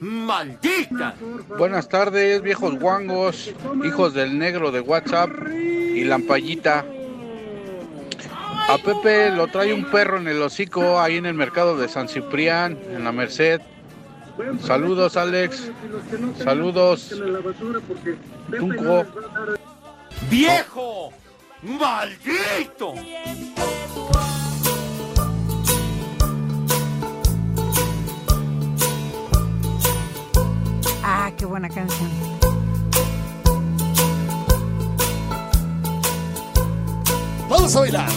[0.00, 1.14] ¡Maldita!
[1.58, 3.52] Buenas tardes, viejos guangos,
[3.84, 6.86] hijos del negro de WhatsApp y Lampallita.
[8.68, 12.08] A Pepe lo trae un perro en el hocico ahí en el mercado de San
[12.08, 13.60] Ciprián, en la Merced.
[14.62, 15.70] Saludos, Alex.
[16.38, 17.14] Saludos.
[18.56, 19.04] Tunco.
[20.30, 21.12] ¡Viejo!
[21.62, 22.94] ¡Maldito!
[31.30, 32.10] Ah, qué buena canción.
[37.48, 38.10] Vamos a bailar.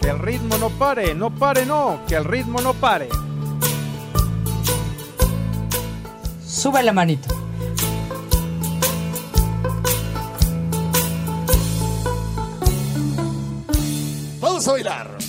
[0.00, 3.08] Que el ritmo no pare, no pare, no, que el ritmo no pare.
[6.44, 7.32] Sube la manito.
[14.40, 15.21] Vamos a bailar.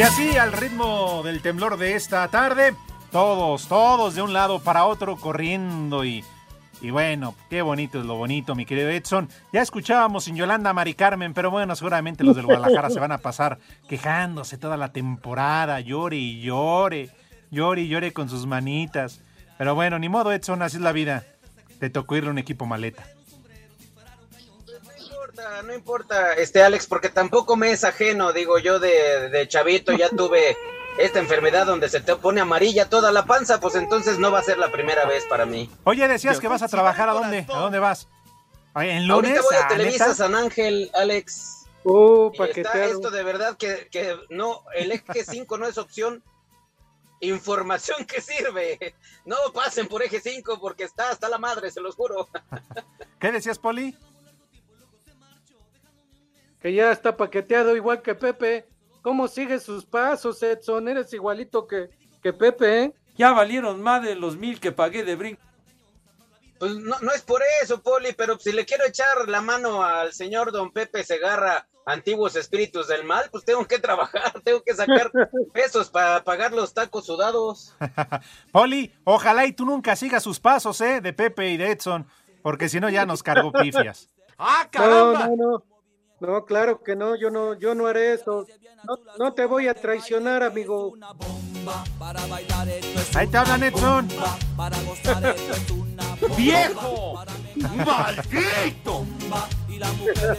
[0.00, 2.74] Y así, al ritmo del temblor de esta tarde,
[3.12, 6.24] todos, todos de un lado para otro corriendo y,
[6.80, 9.28] y bueno, qué bonito es lo bonito, mi querido Edson.
[9.52, 13.18] Ya escuchábamos sin Yolanda Mari Carmen, pero bueno, seguramente los del Guadalajara se van a
[13.18, 13.58] pasar
[13.90, 17.10] quejándose toda la temporada, llore y llore,
[17.50, 19.20] llore y llore con sus manitas.
[19.58, 21.24] Pero bueno, ni modo, Edson, así es la vida.
[21.78, 23.04] Te tocó irle a un equipo maleta.
[25.40, 29.92] Importa, no importa, este Alex, porque tampoco me es ajeno, digo yo de, de chavito
[29.92, 30.56] ya tuve
[30.98, 34.42] esta enfermedad donde se te pone amarilla toda la panza, pues entonces no va a
[34.42, 35.70] ser la primera vez para mí.
[35.84, 37.46] Oye, decías que vas a trabajar a dónde?
[37.48, 38.08] ¿A dónde vas?
[38.74, 39.30] ¿En lunes?
[39.30, 40.14] Ahorita voy a ¿Ah, Televisa neta?
[40.16, 41.66] San Ángel, Alex.
[41.82, 42.78] Uh, Y paqueteado.
[42.78, 46.22] está esto de verdad que, que no, el eje 5 no es opción.
[47.20, 48.94] Información que sirve.
[49.24, 52.28] No pasen por eje 5 porque está hasta la madre, se los juro.
[53.18, 53.96] ¿Qué decías, Poli?
[56.60, 58.68] Que ya está paqueteado igual que Pepe.
[59.02, 60.88] ¿Cómo sigue sus pasos, Edson?
[60.88, 61.88] Eres igualito que,
[62.22, 62.94] que Pepe, ¿eh?
[63.16, 65.42] Ya valieron más de los mil que pagué de brinco.
[66.58, 70.12] Pues no, no es por eso, Poli, pero si le quiero echar la mano al
[70.12, 75.10] señor don Pepe Segarra, antiguos espíritus del mal, pues tengo que trabajar, tengo que sacar
[75.54, 77.74] pesos para pagar los tacos sudados.
[78.52, 81.00] Poli, ojalá y tú nunca sigas sus pasos, ¿eh?
[81.00, 82.06] De Pepe y de Edson,
[82.42, 84.10] porque si no ya nos cargó pifias.
[84.36, 85.64] ¡Ah, No, no, no.
[86.20, 88.46] No, claro que no, yo no, yo no haré eso.
[88.84, 90.94] No, no te voy a traicionar, amigo.
[93.14, 94.08] Ahí te hablan, Edson.
[96.36, 97.24] ¡Viejo!
[97.56, 99.06] ¡Maldito!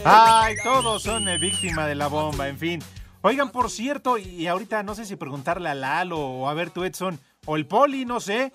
[0.04, 2.82] Ay, todos son eh, víctima de la bomba, en fin.
[3.22, 6.84] Oigan, por cierto, y ahorita no sé si preguntarle a Lalo o a ver tú,
[6.84, 8.52] Edson, o el Poli, no sé.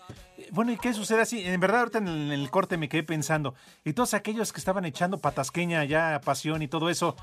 [0.51, 1.45] Bueno, ¿y qué sucede así?
[1.45, 3.53] En verdad, ahorita en el, corte me quedé pensando.
[3.83, 7.15] Y todos aquellos que estaban echando patasqueña ya, pasión y todo eso.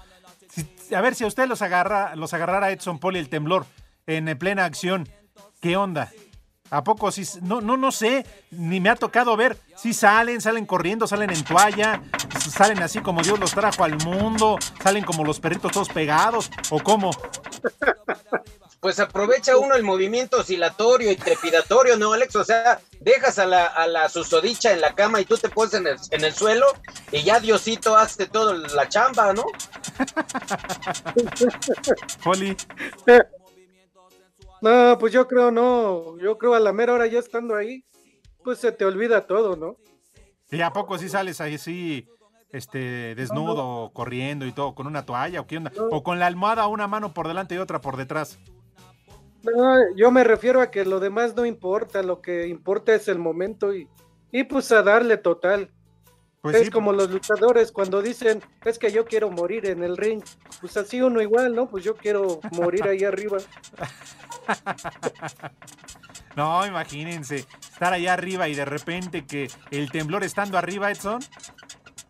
[0.50, 3.66] si- a ver si a usted los agarra, los agarrara Edson Poli el temblor
[4.06, 5.08] en plena acción.
[5.60, 6.12] ¿Qué onda?
[6.70, 7.24] ¿A poco sí?
[7.42, 9.56] No, no, no sé, ni me ha tocado ver.
[9.76, 12.02] Si salen, salen corriendo, salen en toalla,
[12.38, 16.80] salen así como Dios los trajo al mundo, salen como los perritos todos pegados, o
[16.80, 17.10] cómo.
[18.84, 22.36] Pues aprovecha uno el movimiento oscilatorio y trepidatorio, ¿no, Alex?
[22.36, 25.72] O sea, dejas a la, a la susodicha en la cama y tú te pones
[25.72, 26.66] en el, en el suelo
[27.10, 29.46] y ya Diosito hace todo la chamba, ¿no?
[32.22, 32.54] Poli.
[34.60, 36.18] No, pues yo creo no.
[36.18, 37.86] Yo creo a la mera hora ya estando ahí,
[38.42, 39.78] pues se te olvida todo, ¿no?
[40.50, 42.06] ¿Y a poco sí sales ahí sí,
[42.52, 45.72] este, desnudo, corriendo y todo, con una toalla o qué onda?
[45.90, 48.38] O con la almohada una mano por delante y otra por detrás.
[49.44, 53.18] No, yo me refiero a que lo demás no importa, lo que importa es el
[53.18, 53.88] momento y,
[54.32, 55.70] y pues a darle total.
[56.40, 56.70] Pues es sí.
[56.70, 60.22] como los luchadores cuando dicen, es que yo quiero morir en el ring.
[60.60, 61.70] Pues así uno igual, ¿no?
[61.70, 63.38] Pues yo quiero morir ahí arriba.
[66.36, 71.20] No, imagínense, estar allá arriba y de repente que el temblor estando arriba, Edson.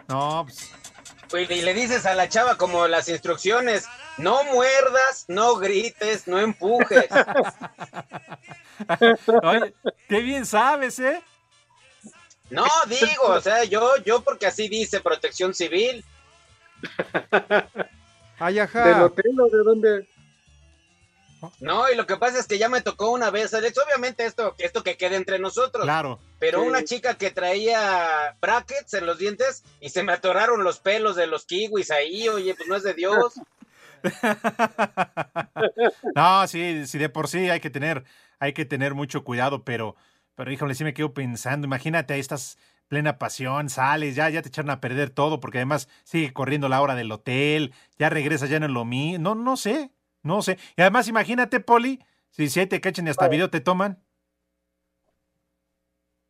[0.08, 0.83] No, pues, Pues,
[1.32, 3.86] y le dices a la chava como las instrucciones,
[4.18, 7.08] no muerdas, no grites, no empujes.
[9.42, 9.74] oye,
[10.08, 11.22] qué bien sabes, ¿eh?
[12.50, 16.04] No, digo, o sea, yo, yo porque así dice Protección Civil.
[18.38, 19.04] Ay, ¿Del ajá.
[19.04, 20.08] hotel o de dónde?
[21.60, 24.54] No, y lo que pasa es que ya me tocó una vez, Alex, obviamente esto,
[24.58, 25.84] esto que quede entre nosotros.
[25.84, 26.18] Claro.
[26.38, 26.68] Pero Sí.
[26.68, 31.26] una chica que traía brackets en los dientes y se me atoraron los pelos de
[31.26, 33.34] los kiwis ahí, oye, pues no es de Dios.
[36.14, 38.04] No, sí, sí, de por sí hay que tener,
[38.38, 39.96] hay que tener mucho cuidado, pero,
[40.34, 44.48] pero híjole, sí me quedo pensando, imagínate, ahí estás plena pasión, sales, ya, ya te
[44.48, 48.60] echaron a perder todo, porque además sigue corriendo la hora del hotel, ya regresas, ya
[48.60, 49.90] no es lo mío, no, no sé,
[50.24, 50.58] no sé.
[50.76, 54.02] Y además imagínate, Poli, si, si ahí te cachan y hasta video te toman.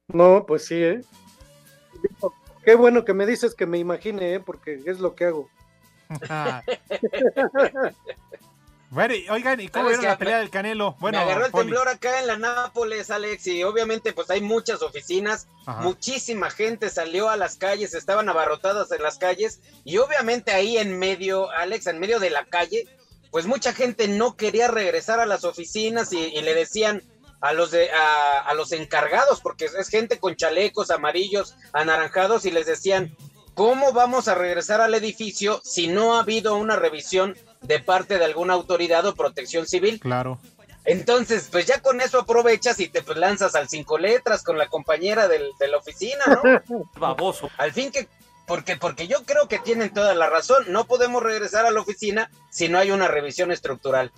[0.08, 1.00] No, pues sí, ¿eh?
[2.64, 4.40] Qué bueno que me dices que me imagine, ¿eh?
[4.40, 5.48] Porque es lo que hago.
[8.90, 10.96] bueno, y, oigan, ¿y cómo ¿Sabes vieron la pelea del Canelo?
[11.00, 11.64] Bueno, me agarró el Poli.
[11.64, 15.80] temblor acá en la Nápoles, Alex, y obviamente pues hay muchas oficinas, Ajá.
[15.80, 20.98] muchísima gente salió a las calles, estaban abarrotadas en las calles, y obviamente ahí en
[20.98, 22.86] medio, Alex, en medio de la calle,
[23.34, 27.02] pues mucha gente no quería regresar a las oficinas y, y le decían
[27.40, 32.52] a los de a, a los encargados, porque es gente con chalecos amarillos, anaranjados, y
[32.52, 33.16] les decían,
[33.54, 38.24] ¿cómo vamos a regresar al edificio si no ha habido una revisión de parte de
[38.24, 39.98] alguna autoridad o protección civil?
[39.98, 40.38] Claro.
[40.84, 44.68] Entonces, pues ya con eso aprovechas y te pues, lanzas al cinco letras con la
[44.68, 46.86] compañera del- de la oficina, ¿no?
[47.00, 47.50] Baboso.
[47.58, 48.06] Al fin que,
[48.46, 52.30] porque, porque yo creo que tienen toda la razón, no podemos regresar a la oficina
[52.50, 54.12] si no hay una revisión estructural.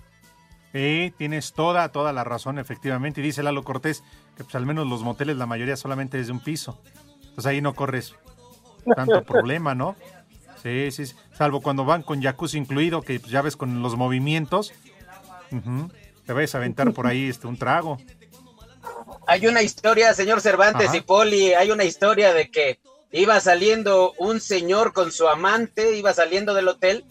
[0.73, 3.21] Sí, tienes toda, toda la razón, efectivamente.
[3.21, 4.03] Y dice Lalo Cortés
[4.35, 6.79] que pues al menos los moteles, la mayoría solamente es de un piso.
[7.35, 8.15] Pues ahí no corres
[8.95, 9.95] tanto problema, ¿no?
[10.61, 11.15] Sí, sí, sí.
[11.33, 14.73] salvo cuando van con jacuzzi incluido, que pues, ya ves con los movimientos.
[16.25, 17.97] Te vayas a aventar por ahí este, un trago.
[19.25, 20.97] Hay una historia, señor Cervantes Ajá.
[20.97, 22.79] y Poli, hay una historia de que
[23.11, 27.05] iba saliendo un señor con su amante, iba saliendo del hotel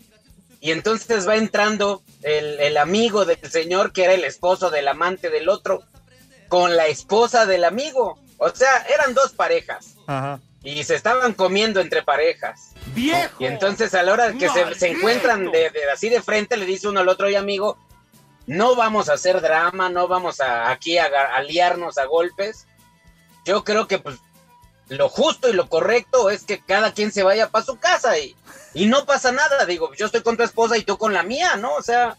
[0.60, 5.30] y entonces va entrando el, el amigo del señor que era el esposo del amante
[5.30, 5.82] del otro
[6.48, 8.18] con la esposa del amigo.
[8.38, 10.40] O sea, eran dos parejas Ajá.
[10.62, 12.72] y se estaban comiendo entre parejas.
[12.94, 13.42] ¡Viejo!
[13.42, 16.56] Y entonces a la hora de que se, se encuentran de, de así de frente,
[16.56, 17.78] le dice uno al otro, oye amigo,
[18.46, 22.66] no vamos a hacer drama, no vamos a aquí a, a liarnos a golpes.
[23.44, 24.18] Yo creo que pues
[24.88, 28.36] lo justo y lo correcto es que cada quien se vaya para su casa y,
[28.74, 29.64] y no pasa nada.
[29.66, 31.74] Digo, yo estoy con tu esposa y tú con la mía, ¿no?
[31.74, 32.16] O sea,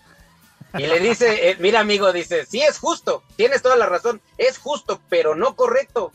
[0.78, 4.58] y le dice, eh, mira amigo, dice, sí es justo, tienes toda la razón, es
[4.58, 6.12] justo, pero no correcto.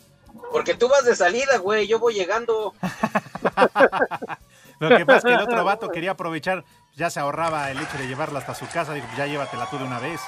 [0.51, 2.75] Porque tú vas de salida, güey, yo voy llegando.
[4.79, 6.65] Lo que pasa es que el otro vato quería aprovechar,
[6.97, 9.85] ya se ahorraba el hecho de llevarla hasta su casa, dijo, ya llévatela tú de
[9.85, 10.21] una vez,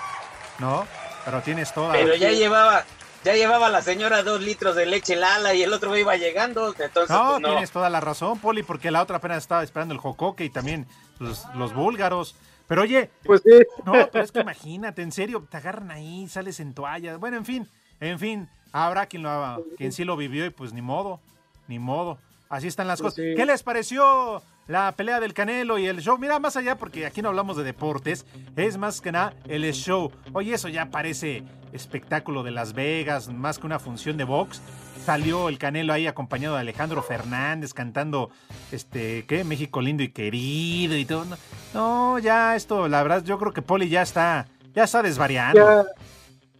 [0.58, 0.86] ¿no?
[1.24, 1.92] Pero tienes toda.
[1.92, 2.84] Pero ya llevaba,
[3.24, 7.10] ya llevaba la señora dos litros de leche Lala y el otro iba llegando, entonces
[7.10, 7.48] No, pues, no.
[7.50, 10.86] tienes toda la razón, Poli, porque la otra apenas estaba esperando el jocoque y también
[11.18, 12.36] los, los búlgaros.
[12.68, 13.50] Pero oye, Pues sí.
[13.84, 17.16] no, pero es que imagínate, en serio, te agarran ahí, sales en toalla.
[17.16, 17.68] Bueno, en fin,
[18.00, 21.20] en fin, habrá quien, lo, quien sí lo vivió y pues ni modo,
[21.68, 22.18] ni modo.
[22.48, 23.24] Así están las Pues cosas.
[23.30, 23.34] sí.
[23.36, 26.18] ¿Qué les pareció la pelea del Canelo y el show?
[26.18, 30.10] Mira, más allá, porque aquí no hablamos de deportes, es más que nada el show.
[30.32, 34.62] Oye, eso ya parece espectáculo de Las Vegas, más que una función de box.
[35.04, 38.30] Salió el Canelo ahí acompañado de Alejandro Fernández cantando,
[38.72, 39.44] este, ¿qué?
[39.44, 41.26] México lindo y querido y todo.
[41.74, 45.86] No, ya esto, la verdad, yo creo que Poli ya está, ya está desvariando.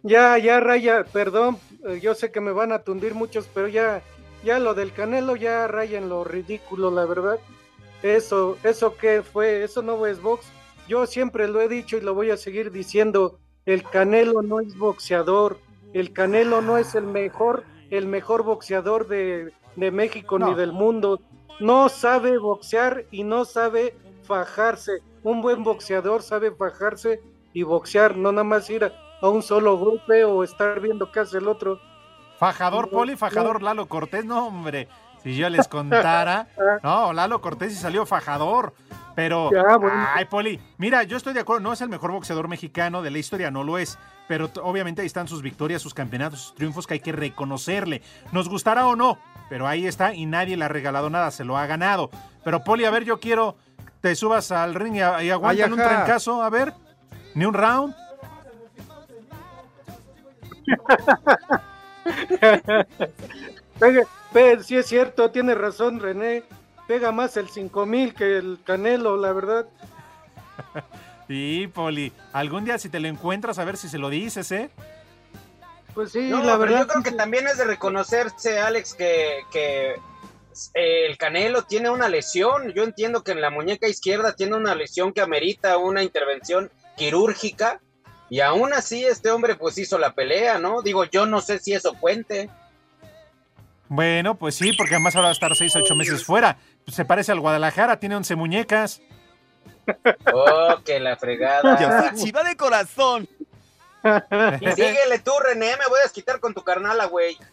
[0.03, 3.67] Ya, ya, ya, Raya, perdón, eh, yo sé que me van a tundir muchos, pero
[3.67, 4.01] ya,
[4.43, 7.39] ya lo del Canelo ya raya en lo ridículo, la verdad.
[8.05, 10.45] Eso, eso que fue, eso no es box.
[10.87, 14.77] Yo siempre lo he dicho y lo voy a seguir diciendo, el Canelo no es
[14.77, 15.57] boxeador,
[15.91, 21.19] el Canelo no es el mejor, el mejor boxeador de, de México ni del mundo.
[21.59, 24.99] No sabe boxear y no sabe fajarse.
[25.23, 27.21] Un buen boxeador sabe fajarse
[27.53, 31.21] y boxear, no nada más ir a, a un solo golpe o estar viendo qué
[31.21, 31.79] hace el otro.
[32.37, 34.89] Fajador Poli, fajador Lalo Cortés, no hombre,
[35.25, 36.47] si yo les contara,
[36.83, 38.75] no, Lalo Cortés sí salió fajador,
[39.15, 40.05] pero, Ya, bueno.
[40.13, 43.17] ay Poli, mira, yo estoy de acuerdo, no es el mejor boxeador mexicano de la
[43.17, 43.97] historia, no lo es,
[44.27, 48.49] pero obviamente ahí están sus victorias, sus campeonatos, sus triunfos que hay que reconocerle, nos
[48.49, 49.17] gustará o no,
[49.49, 52.11] pero ahí está y nadie le ha regalado nada, se lo ha ganado.
[52.43, 53.57] Pero Poli, a ver, yo quiero,
[54.01, 56.71] te subas al ring y, y aguantan un trancazo, a ver,
[57.33, 57.95] ni un round.
[63.79, 64.07] Pega,
[64.63, 66.43] sí es cierto, tiene razón René.
[66.87, 69.65] Pega más el 5000 que el Canelo, la verdad.
[71.27, 74.69] Sí, Poli, algún día si te lo encuentras, a ver si se lo dices, ¿eh?
[75.95, 76.79] Pues sí, No, la pero verdad.
[76.81, 79.93] yo creo que también es de reconocerse, Alex, que, que
[80.75, 82.71] eh, el Canelo tiene una lesión.
[82.73, 87.81] Yo entiendo que en la muñeca izquierda tiene una lesión que amerita una intervención quirúrgica.
[88.29, 90.83] Y aún así este hombre pues hizo la pelea, ¿no?
[90.83, 92.51] Digo, yo no sé si eso cuente.
[93.87, 96.57] Bueno, pues sí, porque además ahora va a estar 6 a 8 meses fuera.
[96.87, 99.01] Se parece al Guadalajara, tiene 11 muñecas.
[100.33, 102.13] Oh, que la fregada.
[102.15, 103.27] Chiva de corazón.
[104.61, 107.37] Y síguele tú, René, me voy a desquitar con tu carnala, güey.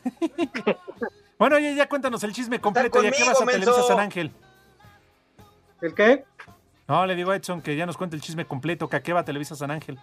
[1.38, 3.02] Bueno, oye, ya cuéntanos el chisme completo.
[3.02, 3.44] ¿Y a qué vas a.
[3.44, 4.30] Televisa San Ángel?
[5.80, 6.24] ¿El qué?
[6.86, 9.12] No, le digo a Edson que ya nos cuente el chisme completo, que a qué
[9.12, 9.98] va Televisa San Ángel.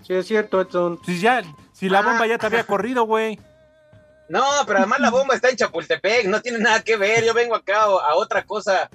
[0.00, 0.98] Sí es cierto, Edson.
[1.04, 1.42] Si ya,
[1.74, 2.02] si la Ah.
[2.02, 3.38] bomba ya te había corrido, güey.
[4.28, 7.24] No, pero además la bomba está en Chapultepec, no tiene nada que ver.
[7.24, 8.90] Yo vengo acá a, a otra cosa.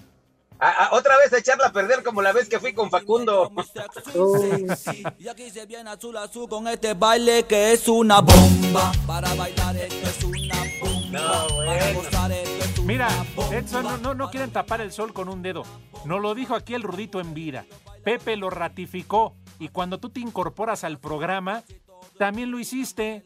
[0.59, 3.51] A, a otra vez a echarla a perder como la vez que fui con Facundo.
[5.17, 8.91] Y aquí se viene azul azul con este baile que es una bomba.
[9.07, 11.47] Para bailar esto es una bomba.
[11.65, 13.09] Para gozar esto es una Mira.
[13.51, 15.63] Edson, no, no, no quieren tapar el sol con un dedo.
[16.05, 17.65] Nos lo dijo aquí el Rudito en vida.
[18.03, 19.35] Pepe lo ratificó.
[19.57, 21.63] Y cuando tú te incorporas al programa,
[22.19, 23.23] también lo hiciste.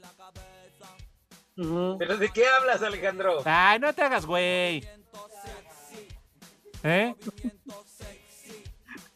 [1.55, 3.41] ¿Pero de qué hablas, Alejandro?
[3.45, 4.87] Ay, no te hagas, güey.
[6.83, 7.15] ¿Eh?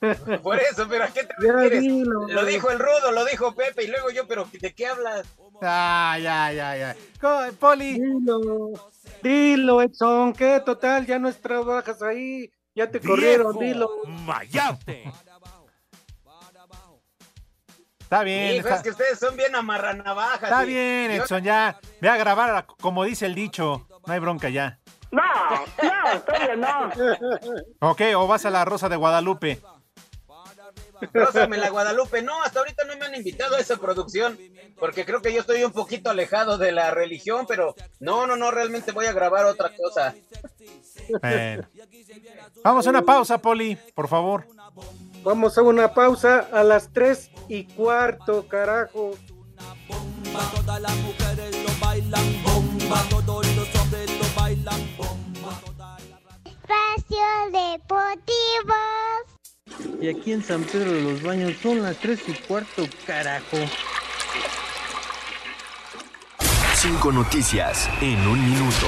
[0.43, 1.81] Por eso, pero ¿a qué te refieres?
[1.81, 5.27] dilo, Lo dijo el Rudo, lo dijo Pepe y luego yo, pero ¿de qué hablas?
[5.61, 6.95] Ah, ya, ya, ya.
[7.19, 7.99] Co- Poli.
[7.99, 8.71] Dilo,
[9.21, 13.89] dilo, Edson, que total, ya no trabajas ahí, ya te corrieron, dilo.
[14.07, 15.11] Mayate.
[18.09, 18.55] Está bien.
[18.55, 20.41] Hijo, está, es que ustedes son bien amarranavajas.
[20.41, 21.79] está bien, Edson, ya.
[22.01, 23.85] Ve a grabar a- como dice el dicho.
[24.07, 24.79] No hay bronca ya.
[25.11, 25.21] No,
[25.83, 26.89] no, todavía no.
[27.91, 29.61] Ok, o vas a la Rosa de Guadalupe.
[31.13, 32.23] Rózame la Guadalupe.
[32.23, 34.37] No, hasta ahorita no me han invitado a esa producción,
[34.79, 38.49] porque creo que yo estoy un poquito alejado de la religión, pero no, no, no,
[38.49, 40.15] realmente voy a grabar otra cosa.
[41.21, 41.63] Bueno.
[42.63, 44.47] Vamos a una pausa, Poli, por favor.
[45.23, 49.11] Vamos a una pausa a las tres y cuarto, carajo.
[50.55, 55.59] Todas las mujeres lo bailan bomba, todos los hombres lo bailan bomba.
[56.45, 57.19] Espacio
[57.51, 58.75] Deportivo.
[60.01, 63.57] Y aquí en San Pedro de los Baños son las 3 y cuarto, carajo.
[66.75, 68.87] Cinco noticias en un minuto.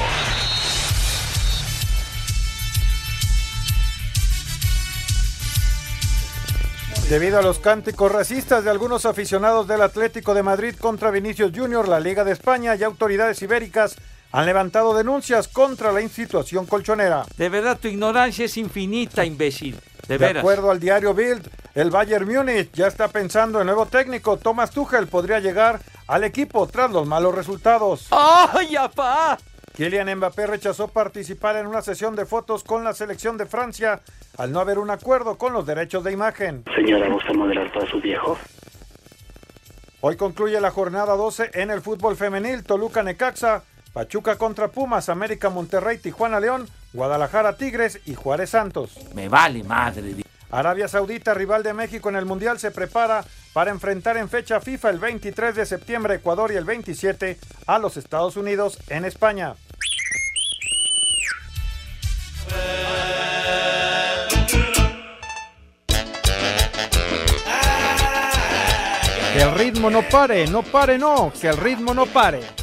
[7.09, 11.87] Debido a los cánticos racistas de algunos aficionados del Atlético de Madrid contra Vinicius Junior,
[11.87, 13.95] la Liga de España y autoridades ibéricas
[14.31, 17.25] han levantado denuncias contra la institución colchonera.
[17.35, 19.77] De verdad, tu ignorancia es infinita, imbécil.
[20.07, 21.45] De, De acuerdo al diario Bild,
[21.75, 24.37] el Bayern Múnich ya está pensando en nuevo técnico.
[24.37, 28.07] Thomas Tuchel podría llegar al equipo tras los malos resultados.
[28.11, 29.37] ¡Ay, apá!
[29.76, 34.01] Kylian Mbappé rechazó participar en una sesión de fotos con la selección de Francia
[34.38, 36.63] al no haber un acuerdo con los derechos de imagen.
[36.76, 38.38] Señora, ¿gusta modelar para su viejo?
[40.01, 42.63] Hoy concluye la jornada 12 en el fútbol femenil.
[42.63, 43.63] Toluca Necaxa,
[43.93, 48.97] Pachuca contra Pumas, América Monterrey, Tijuana León, Guadalajara Tigres y Juárez Santos.
[49.13, 50.15] Me vale madre.
[50.49, 54.89] Arabia Saudita, rival de México en el Mundial, se prepara para enfrentar en fecha FIFA
[54.91, 57.37] el 23 de septiembre Ecuador y el 27
[57.67, 59.55] a los Estados Unidos en España.
[69.33, 72.61] Que el ritmo no pare, no pare, no, que el ritmo no pare.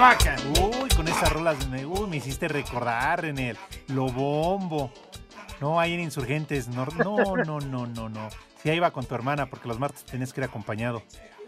[0.00, 4.90] Uy, con esas rolas me, uy, me hiciste recordar en el Lo Bombo.
[5.60, 6.68] No, ahí en Insurgentes.
[6.68, 8.28] No, no, no, no, no, no.
[8.62, 11.02] Sí, ahí iba con tu hermana porque los martes tenías que ir acompañado.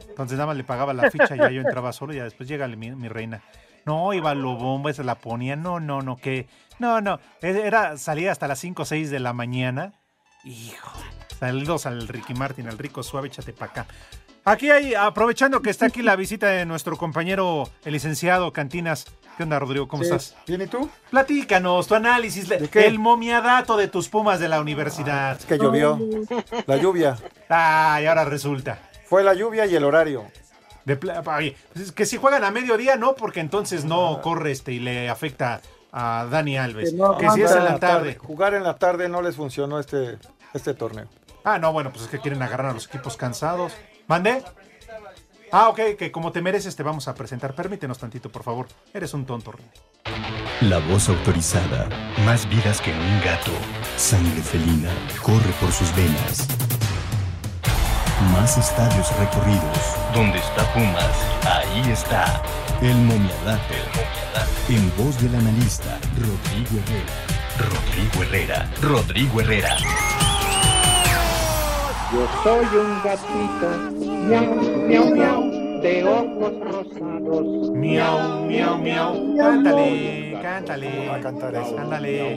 [0.07, 2.47] Entonces nada más le pagaba la ficha y ya yo entraba solo y ya después
[2.47, 3.43] llega mi, reina.
[3.87, 5.57] No, iba Lo Bombo, esa la ponía.
[5.57, 6.47] No, no, no, que...
[6.79, 7.21] No, no.
[7.41, 9.95] Era salir hasta las 5 o 6 de la mañana.
[10.45, 11.01] Hijo.
[11.41, 13.87] Saludos al Ricky Martin, al rico suave, échate pa' acá.
[14.45, 19.07] Aquí hay, aprovechando que está aquí la visita de nuestro compañero, el licenciado Cantinas.
[19.37, 19.87] ¿Qué onda, Rodrigo?
[19.87, 20.11] ¿Cómo Sí.
[20.11, 20.37] estás?
[20.49, 20.91] ¿Bien y tú?
[21.11, 22.87] Platícanos tu análisis, le- qué?
[22.87, 25.39] el momiadato de tus pumas de la universidad.
[25.39, 25.99] Es que llovió.
[26.67, 27.17] La lluvia.
[27.49, 28.79] Ay, ahora resulta.
[29.07, 30.25] Fue la lluvia y el horario.
[30.85, 34.73] De ay, pues es que si juegan a mediodía, no, porque entonces no corre este
[34.73, 35.61] y le afecta
[35.93, 36.91] a Dani Alves.
[36.91, 38.17] Que no que si es en la tarde.
[38.17, 40.19] Jugar en la tarde no les funcionó este,
[40.53, 41.07] este torneo.
[41.45, 43.73] Ah, no, bueno, pues es que quieren agarrar a los equipos cansados.
[44.07, 44.43] ¿Mande?
[45.51, 47.55] Ah, ok, que como te mereces te vamos a presentar.
[47.55, 48.69] Permítenos tantito, por favor.
[48.95, 49.71] Eres un tonto, René.
[50.63, 51.89] La voz autorizada.
[52.25, 53.51] Más vidas que un gato.
[53.97, 54.91] Sangre felina
[55.23, 56.49] corre por sus venas.
[58.33, 59.97] Más estadios recorridos.
[60.15, 62.43] Donde está Pumas, ahí está.
[62.81, 63.75] El momiadato.
[64.69, 67.13] En voz del analista Rodrigo Herrera.
[67.59, 68.71] Rodrigo Herrera.
[68.81, 69.77] Rodrigo Herrera.
[72.13, 73.69] Yo soy un gatito,
[74.29, 74.55] miau,
[74.87, 77.71] miau, miau, de ojos rosados.
[77.71, 79.37] Miau, miau, miau.
[79.39, 81.09] Cántale, cántale.
[81.09, 81.79] Va a cantar eso.
[81.79, 82.35] Ándale.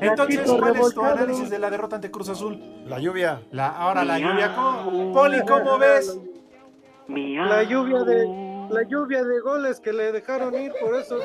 [0.00, 2.58] Entonces, ¿cuál es tu análisis de la derrota ante Cruz Azul?
[2.86, 3.42] La lluvia.
[3.50, 4.54] La, ahora la lluvia.
[4.54, 5.12] ¿cómo?
[5.12, 6.18] Poli, ¿cómo ves?
[7.08, 11.18] La lluvia de la lluvia de goles que le dejaron ir, por eso.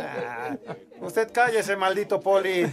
[1.01, 2.65] Usted cállese, maldito Poli.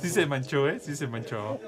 [0.00, 0.80] Sí se manchó, ¿eh?
[0.80, 1.60] Sí se manchó.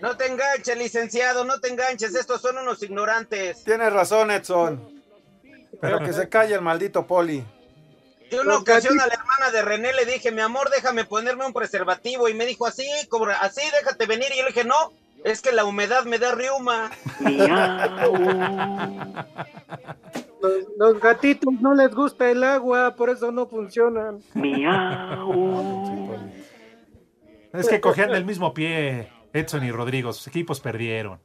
[0.00, 3.64] No te enganches, licenciado, no te enganches, estos son unos ignorantes.
[3.64, 5.02] Tienes razón, Edson.
[5.80, 7.44] Pero que se calle el maldito Poli.
[8.30, 11.54] Yo una ocasión a la hermana de René le dije, mi amor, déjame ponerme un
[11.54, 12.28] preservativo.
[12.28, 14.28] Y me dijo, así, como, así, déjate venir.
[14.34, 14.92] Y yo le dije, no,
[15.24, 16.90] es que la humedad me da riuma.
[20.40, 24.20] Los, los gatitos no les gusta el agua, por eso no funcionan.
[27.52, 30.12] Es que cogían del mismo pie Edson y Rodrigo.
[30.12, 31.20] Sus equipos perdieron.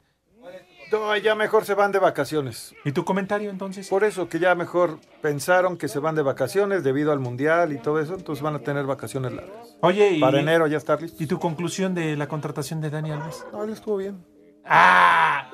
[0.92, 2.76] No, ya mejor se van de vacaciones.
[2.86, 3.90] ¿Y tu comentario entonces?
[3.90, 7.80] Por eso que ya mejor pensaron que se van de vacaciones debido al mundial y
[7.80, 9.76] todo eso, entonces van a tener vacaciones largas.
[9.82, 11.24] Oye, y, Para enero ya estar listo.
[11.24, 13.44] ¿y tu conclusión de la contratación de Dani Alves?
[13.52, 14.24] No, él estuvo bien.
[14.66, 15.50] ¡Ah!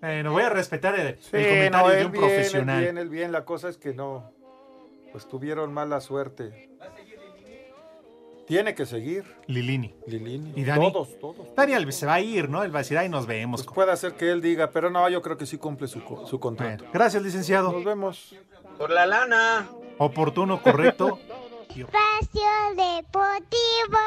[0.00, 1.16] Bueno, voy a respetar el, el
[1.48, 2.80] comentario no, de un bien, profesional.
[2.82, 3.32] bien, él bien.
[3.32, 4.32] La cosa es que no,
[5.12, 6.70] pues tuvieron mala suerte.
[8.46, 9.24] Tiene que seguir.
[9.46, 9.94] Lilini.
[10.08, 10.52] Lilini.
[10.56, 10.90] ¿Y Dani?
[10.90, 11.54] Todos, todos.
[11.54, 12.64] Dani Alves se va a ir, ¿no?
[12.64, 13.62] Él va a decir, ahí nos vemos.
[13.62, 16.40] Pues puede ser que él diga, pero no, yo creo que sí cumple su, su
[16.40, 16.78] contrato.
[16.84, 17.70] Bueno, gracias, licenciado.
[17.70, 18.34] Nos vemos.
[18.76, 19.68] Por la lana.
[19.98, 21.20] Oportuno, correcto.
[21.68, 23.98] Espacio Deportivo.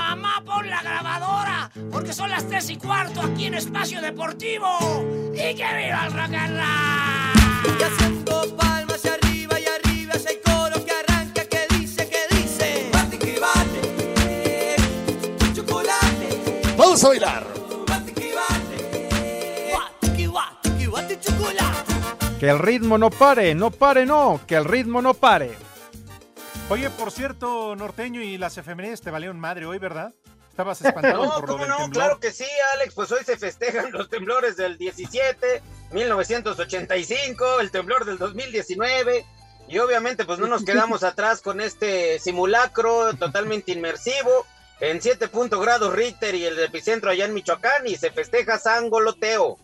[0.00, 4.66] Mamá, pon la grabadora, porque son las tres y cuarto aquí en Espacio Deportivo.
[5.34, 7.78] ¡Y que viva el rock and roll!
[7.78, 12.88] Y haciendo palmas y arriba y arriba ese coro que arranca que dice, que dice.
[12.90, 14.76] Bate que bate,
[15.54, 16.62] chocolate.
[16.78, 17.46] Vamos a bailar.
[17.86, 22.38] Bate que bate, bate que bate, que bate chocolate.
[22.40, 25.69] Que el ritmo no pare, no pare, no, que el ritmo no pare.
[26.70, 30.14] Oye, por cierto, norteño y las efemérides te valieron madre hoy, ¿verdad?
[30.50, 31.92] Estabas espantado No, por lo cómo del no, temblor.
[31.92, 38.04] claro que sí, Alex, pues hoy se festejan los temblores del 17, 1985, el temblor
[38.04, 39.24] del 2019,
[39.68, 44.46] y obviamente pues no nos quedamos atrás con este simulacro totalmente inmersivo,
[44.78, 48.90] en 7 punto grados Richter y el epicentro allá en Michoacán, y se festeja San
[48.90, 49.58] Goloteo.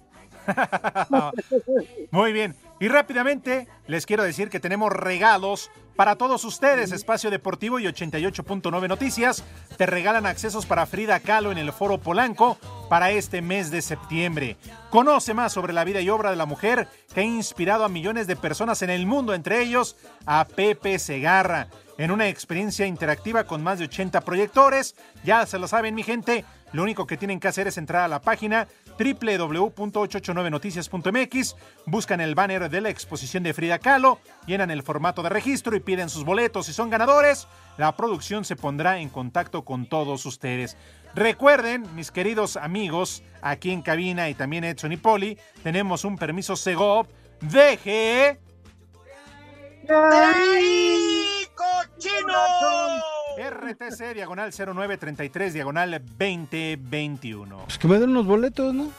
[2.11, 2.57] Muy bien.
[2.79, 6.93] Y rápidamente les quiero decir que tenemos regalos para todos ustedes.
[6.93, 9.43] Espacio Deportivo y 88.9 Noticias
[9.77, 14.57] te regalan accesos para Frida Kahlo en el Foro Polanco para este mes de septiembre.
[14.91, 18.27] Conoce más sobre la vida y obra de la mujer que ha inspirado a millones
[18.27, 21.69] de personas en el mundo, entre ellos a Pepe Segarra.
[21.99, 24.95] En una experiencia interactiva con más de 80 proyectores.
[25.25, 26.45] Ya se lo saben, mi gente.
[26.73, 28.69] Lo único que tienen que hacer es entrar a la página
[28.99, 35.77] www.889noticias.mx, buscan el banner de la exposición de Frida Kahlo, llenan el formato de registro
[35.77, 36.67] y piden sus boletos.
[36.67, 40.77] Si son ganadores, la producción se pondrá en contacto con todos ustedes.
[41.15, 46.57] Recuerden, mis queridos amigos, aquí en cabina y también Edson y Poli, tenemos un permiso
[46.57, 47.07] Segov.
[47.41, 48.41] Deje.
[49.89, 53.16] ¡Ay, cochino!
[53.37, 57.59] RTC diagonal 0933 diagonal 2021.
[57.65, 58.91] Pues que me den unos boletos, ¿no?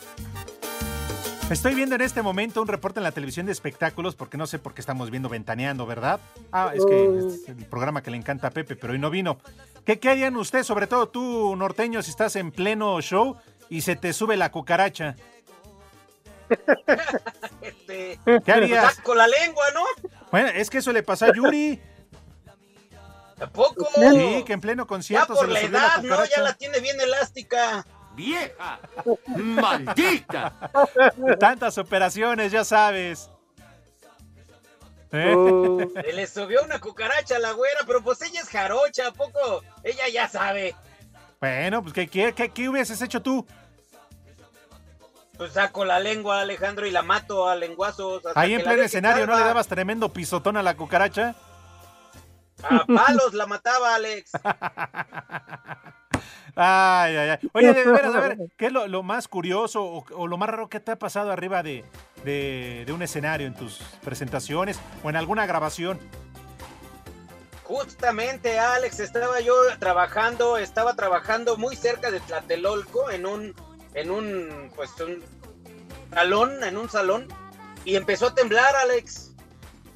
[1.50, 4.60] Estoy viendo en este momento un reporte en la televisión de espectáculos, porque no sé
[4.60, 6.20] por qué estamos viendo Ventaneando, ¿verdad?
[6.52, 9.38] Ah, es que es el programa que le encanta a Pepe, pero hoy no vino.
[9.86, 13.38] ¿Qué, qué harían ustedes, sobre todo tú, norteño, si estás en pleno show
[13.70, 15.16] y se te sube la cucaracha?
[17.62, 18.96] Este, ¿Qué harías?
[18.96, 20.10] saco la lengua, ¿no?
[20.32, 21.82] Bueno, es que eso le pasó a Yuri.
[23.38, 23.88] ¿Tampoco?
[23.96, 26.26] Sí, que en pleno Ya concierto por se la edad, la ¿no?
[26.26, 27.86] Ya la tiene bien elástica.
[28.16, 28.80] ¡Vieja!
[29.28, 30.72] ¡Maldita!
[31.40, 33.30] Tantas operaciones, ya sabes.
[35.12, 35.34] ¿Eh?
[35.36, 35.80] Oh.
[36.04, 39.64] Se le subió una cucaracha a la güera, pero pues ella es jarocha, ¿a poco?
[39.84, 40.76] Ella ya sabe.
[41.40, 43.46] Bueno, pues ¿qué, qué, qué, qué hubieses hecho tú?
[45.38, 48.26] Pues saco la lengua, Alejandro, y la mato a lenguazos.
[48.26, 51.36] hasta Ahí en pleno escenario, ¿no le dabas tremendo pisotón a la cucaracha?
[52.64, 54.32] A palos la mataba, Alex.
[56.56, 57.50] Ay, ay, ay.
[57.54, 60.50] Oye, de veras, a ver, ¿qué es lo, lo más curioso o, o lo más
[60.50, 61.86] raro que te ha pasado arriba de,
[62.24, 66.00] de- de un escenario en tus presentaciones o en alguna grabación?
[67.64, 73.54] Justamente, Alex, estaba yo trabajando, estaba trabajando muy cerca de Tlatelolco en un,
[73.94, 75.22] en un, pues, un
[76.12, 77.28] salón, en un salón,
[77.86, 79.27] y empezó a temblar, Alex.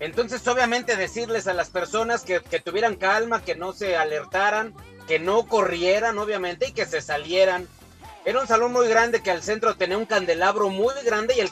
[0.02, 4.74] Entonces, obviamente, decirles a las personas que, que tuvieran calma, que no se alertaran,
[5.08, 7.68] que no corrieran, obviamente, y que se salieran.
[8.26, 11.52] Era un salón muy grande que al centro tenía un candelabro muy grande y el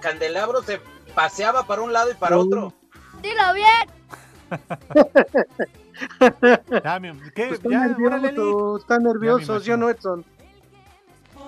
[0.00, 0.80] candelabro se
[1.14, 2.72] paseaba para un lado y para otro.
[3.22, 3.88] Dilo bien.
[6.82, 7.50] Dame, ¿qué?
[7.50, 8.80] Están Ya, Lick.
[8.80, 9.64] están nerviosos.
[9.64, 10.24] ¿ya no, Edson?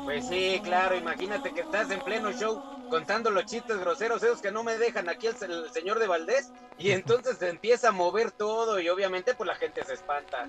[0.04, 4.50] Pues sí, claro, imagínate que estás en pleno show contando los chistes groseros, esos que
[4.50, 8.30] no me dejan aquí el, el señor de Valdés, y entonces se empieza a mover
[8.30, 10.48] todo y obviamente pues la gente se espanta.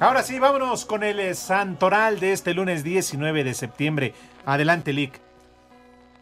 [0.00, 4.14] Ahora sí, vámonos con el eh, santoral de este lunes 19 de septiembre.
[4.44, 5.20] Adelante, Lick.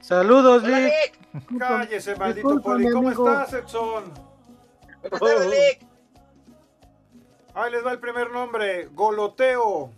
[0.03, 0.93] Saludos, Hola, Lick.
[1.33, 1.59] Lick.
[1.59, 2.91] Cállese, maldito Poli.
[2.91, 4.12] ¿Cómo estás, Edson?
[5.01, 5.87] Buenas tardes, Lick.
[7.55, 9.91] Ahí les va el primer nombre, Goloteo.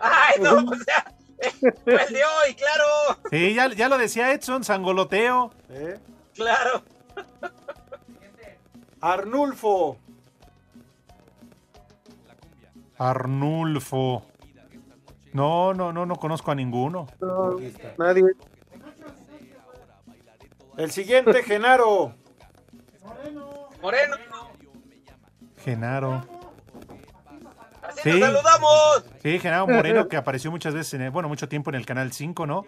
[0.00, 1.12] Ay, no, o sea,
[1.62, 5.52] el de hoy, claro, Sí, ya, ya lo decía Edson, sangoloteo.
[5.70, 5.98] ¿Eh?
[6.34, 6.82] claro.
[9.00, 9.98] Arnulfo.
[12.98, 14.26] Arnulfo.
[15.32, 17.06] No, no, no, no conozco a ninguno.
[17.20, 17.56] No,
[17.98, 18.24] nadie.
[20.78, 22.14] El siguiente, Genaro.
[23.82, 24.16] Moreno,
[25.58, 26.24] Genaro.
[28.12, 28.20] Sí.
[28.20, 29.04] nos saludamos.
[29.22, 32.12] Sí, Genaro Moreno, que apareció muchas veces, en el- bueno, mucho tiempo en el Canal
[32.12, 32.64] 5, ¿no?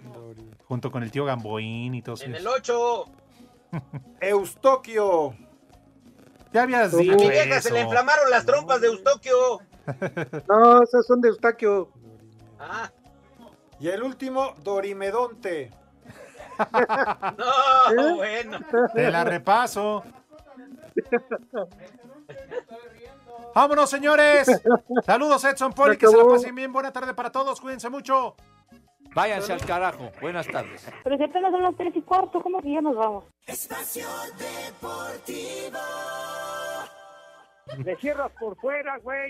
[0.67, 2.55] Junto con el tío Gamboín y todo En el eso.
[2.57, 3.05] 8,
[4.21, 5.35] Eustoquio.
[6.53, 9.61] Ya habías a dicho mi vieja se le inflamaron las trompas de Eustoquio.
[10.49, 11.89] No, esos son de Eustaquio.
[12.61, 12.91] Ah,
[13.81, 15.71] Y el último, Dorimedonte.
[17.97, 18.59] no, bueno.
[18.95, 20.03] Te la repaso.
[23.55, 24.49] Vámonos, señores.
[25.07, 26.73] Saludos, Edson Poli, que se la pasen bien.
[26.73, 27.61] Buena tarde para todos.
[27.61, 28.37] Cuídense mucho.
[29.15, 30.11] Váyanse al carajo.
[30.21, 30.87] Buenas tardes.
[31.03, 33.25] Pero si apenas son las tres y cuarto, ¿cómo que ya nos vamos?
[33.47, 34.07] Espacio
[34.39, 35.79] Deportivo.
[37.79, 39.29] Le cierras por fuera, güey.